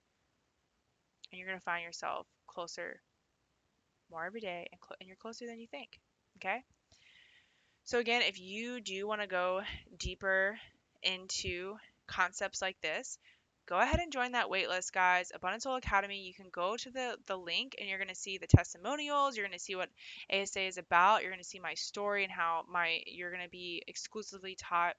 And 1.32 1.40
you're 1.40 1.48
going 1.48 1.60
to 1.60 1.64
find 1.64 1.84
yourself 1.84 2.28
closer 2.48 3.02
more 4.12 4.26
every 4.26 4.42
day 4.42 4.68
and, 4.72 4.80
cl- 4.82 4.98
and 5.00 5.08
you're 5.08 5.18
closer 5.18 5.46
than 5.46 5.60
you 5.60 5.68
think 5.68 6.00
okay? 6.38 6.62
So 7.86 8.00
again 8.00 8.22
if 8.22 8.40
you 8.40 8.82
do 8.82 9.08
want 9.08 9.22
to 9.22 9.28
go 9.28 9.62
deeper 9.98 10.58
into 11.02 11.78
concepts 12.08 12.62
like 12.62 12.80
this 12.82 13.18
go 13.68 13.80
ahead 13.80 14.00
and 14.00 14.12
join 14.12 14.32
that 14.32 14.50
waitlist, 14.50 14.92
guys. 14.94 15.32
Abundant 15.34 15.64
Soul 15.64 15.76
Academy. 15.76 16.20
You 16.22 16.34
can 16.34 16.50
go 16.52 16.78
to 16.78 16.90
the, 16.90 17.18
the 17.28 17.38
link 17.38 17.76
and 17.80 17.88
you're 17.88 18.00
going 18.00 18.08
to 18.08 18.16
see 18.16 18.38
the 18.38 18.48
testimonials. 18.48 19.36
You're 19.36 19.46
going 19.46 19.58
to 19.58 19.64
see 19.64 19.76
what 19.76 19.90
ASA 20.32 20.62
is 20.62 20.78
about. 20.78 21.22
You're 21.22 21.32
going 21.32 21.44
to 21.44 21.48
see 21.48 21.60
my 21.60 21.74
story 21.74 22.24
and 22.24 22.32
how 22.32 22.64
my 22.72 23.02
you're 23.06 23.32
going 23.32 23.44
to 23.44 23.50
be 23.50 23.84
exclusively 23.88 24.56
taught 24.56 24.96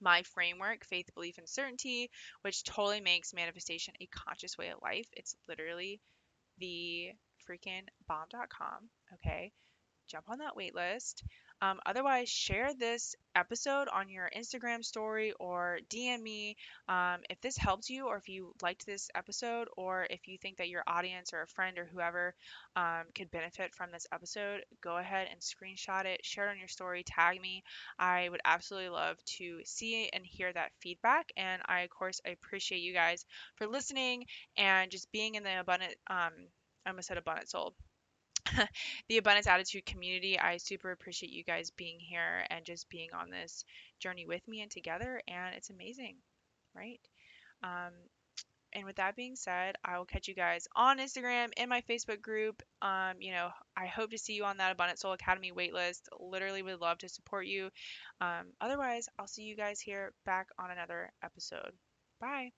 my 0.00 0.22
framework, 0.22 0.84
faith, 0.84 1.08
belief, 1.14 1.38
and 1.38 1.48
certainty, 1.48 2.10
which 2.42 2.64
totally 2.64 3.00
makes 3.00 3.34
manifestation 3.34 3.94
a 4.00 4.06
conscious 4.06 4.58
way 4.58 4.68
of 4.68 4.78
life. 4.82 5.06
It's 5.12 5.36
literally 5.48 6.00
the 6.58 7.10
freaking 7.48 7.82
bomb.com. 8.08 8.88
Okay. 9.14 9.52
Jump 10.08 10.28
on 10.28 10.38
that 10.38 10.56
wait 10.56 10.74
list. 10.74 11.24
Um, 11.62 11.78
otherwise, 11.86 12.28
share 12.28 12.74
this 12.74 13.14
episode 13.36 13.86
on 13.86 14.08
your 14.08 14.28
Instagram 14.36 14.84
story 14.84 15.32
or 15.38 15.78
DM 15.88 16.20
me 16.20 16.56
um, 16.88 17.20
if 17.30 17.40
this 17.40 17.56
helped 17.56 17.88
you, 17.88 18.08
or 18.08 18.16
if 18.16 18.28
you 18.28 18.52
liked 18.62 18.84
this 18.84 19.10
episode, 19.14 19.68
or 19.76 20.04
if 20.10 20.26
you 20.26 20.38
think 20.38 20.56
that 20.56 20.68
your 20.68 20.82
audience 20.88 21.32
or 21.32 21.42
a 21.42 21.46
friend 21.46 21.78
or 21.78 21.84
whoever 21.84 22.34
um, 22.74 23.04
could 23.14 23.30
benefit 23.30 23.72
from 23.76 23.92
this 23.92 24.08
episode. 24.12 24.64
Go 24.80 24.96
ahead 24.96 25.28
and 25.30 25.40
screenshot 25.40 26.04
it, 26.04 26.26
share 26.26 26.48
it 26.48 26.50
on 26.50 26.58
your 26.58 26.66
story, 26.66 27.04
tag 27.04 27.40
me. 27.40 27.62
I 27.96 28.28
would 28.28 28.40
absolutely 28.44 28.90
love 28.90 29.16
to 29.36 29.60
see 29.64 30.10
and 30.12 30.26
hear 30.26 30.52
that 30.52 30.72
feedback. 30.80 31.30
And 31.36 31.62
I, 31.66 31.82
of 31.82 31.90
course, 31.90 32.20
I 32.26 32.30
appreciate 32.30 32.80
you 32.80 32.92
guys 32.92 33.24
for 33.54 33.68
listening 33.68 34.26
and 34.56 34.90
just 34.90 35.12
being 35.12 35.36
in 35.36 35.44
the 35.44 35.60
abundant. 35.60 35.94
Um, 36.08 36.32
I 36.84 36.90
almost 36.90 37.06
said 37.06 37.18
abundant 37.18 37.48
soul 37.48 37.74
the 39.08 39.18
Abundance 39.18 39.46
Attitude 39.46 39.86
community. 39.86 40.38
I 40.38 40.56
super 40.56 40.90
appreciate 40.90 41.32
you 41.32 41.44
guys 41.44 41.70
being 41.70 41.98
here 41.98 42.44
and 42.50 42.64
just 42.64 42.88
being 42.88 43.10
on 43.12 43.30
this 43.30 43.64
journey 44.00 44.26
with 44.26 44.46
me 44.48 44.62
and 44.62 44.70
together. 44.70 45.20
And 45.28 45.54
it's 45.54 45.70
amazing, 45.70 46.16
right? 46.74 47.00
Um, 47.62 47.92
and 48.74 48.86
with 48.86 48.96
that 48.96 49.16
being 49.16 49.36
said, 49.36 49.76
I 49.84 49.98
will 49.98 50.06
catch 50.06 50.28
you 50.28 50.34
guys 50.34 50.66
on 50.74 50.98
Instagram 50.98 51.50
in 51.56 51.68
my 51.68 51.82
Facebook 51.82 52.22
group. 52.22 52.62
Um, 52.80 53.14
you 53.20 53.32
know, 53.32 53.50
I 53.76 53.86
hope 53.86 54.10
to 54.10 54.18
see 54.18 54.32
you 54.34 54.44
on 54.44 54.56
that 54.58 54.72
Abundant 54.72 54.98
Soul 54.98 55.12
Academy 55.12 55.52
waitlist. 55.52 56.02
Literally 56.18 56.62
would 56.62 56.80
love 56.80 56.98
to 56.98 57.08
support 57.08 57.46
you. 57.46 57.70
Um, 58.20 58.52
otherwise, 58.60 59.08
I'll 59.18 59.26
see 59.26 59.42
you 59.42 59.56
guys 59.56 59.80
here 59.80 60.12
back 60.24 60.48
on 60.58 60.70
another 60.70 61.12
episode. 61.22 61.72
Bye. 62.20 62.52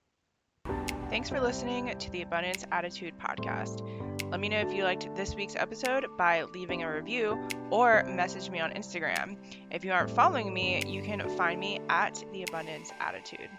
Thanks 1.10 1.28
for 1.28 1.40
listening 1.40 1.96
to 1.98 2.10
the 2.10 2.22
Abundance 2.22 2.64
Attitude 2.70 3.14
podcast. 3.18 4.03
Let 4.30 4.40
me 4.40 4.48
know 4.48 4.60
if 4.60 4.72
you 4.72 4.84
liked 4.84 5.14
this 5.14 5.34
week's 5.34 5.56
episode 5.56 6.06
by 6.16 6.42
leaving 6.42 6.82
a 6.82 6.92
review 6.92 7.46
or 7.70 8.04
message 8.04 8.50
me 8.50 8.60
on 8.60 8.72
Instagram. 8.72 9.36
If 9.70 9.84
you 9.84 9.92
aren't 9.92 10.10
following 10.10 10.52
me, 10.52 10.82
you 10.86 11.02
can 11.02 11.28
find 11.36 11.60
me 11.60 11.80
at 11.88 12.24
the 12.32 12.42
Abundance 12.42 12.92
Attitude. 13.00 13.50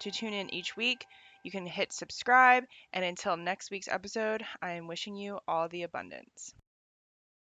To 0.00 0.10
tune 0.10 0.32
in 0.32 0.52
each 0.54 0.76
week, 0.76 1.06
you 1.42 1.50
can 1.50 1.66
hit 1.66 1.92
subscribe, 1.92 2.64
and 2.92 3.04
until 3.04 3.36
next 3.36 3.70
week's 3.70 3.88
episode, 3.88 4.44
I 4.62 4.72
am 4.72 4.86
wishing 4.86 5.16
you 5.16 5.38
all 5.48 5.68
the 5.68 5.82
abundance. 5.82 6.54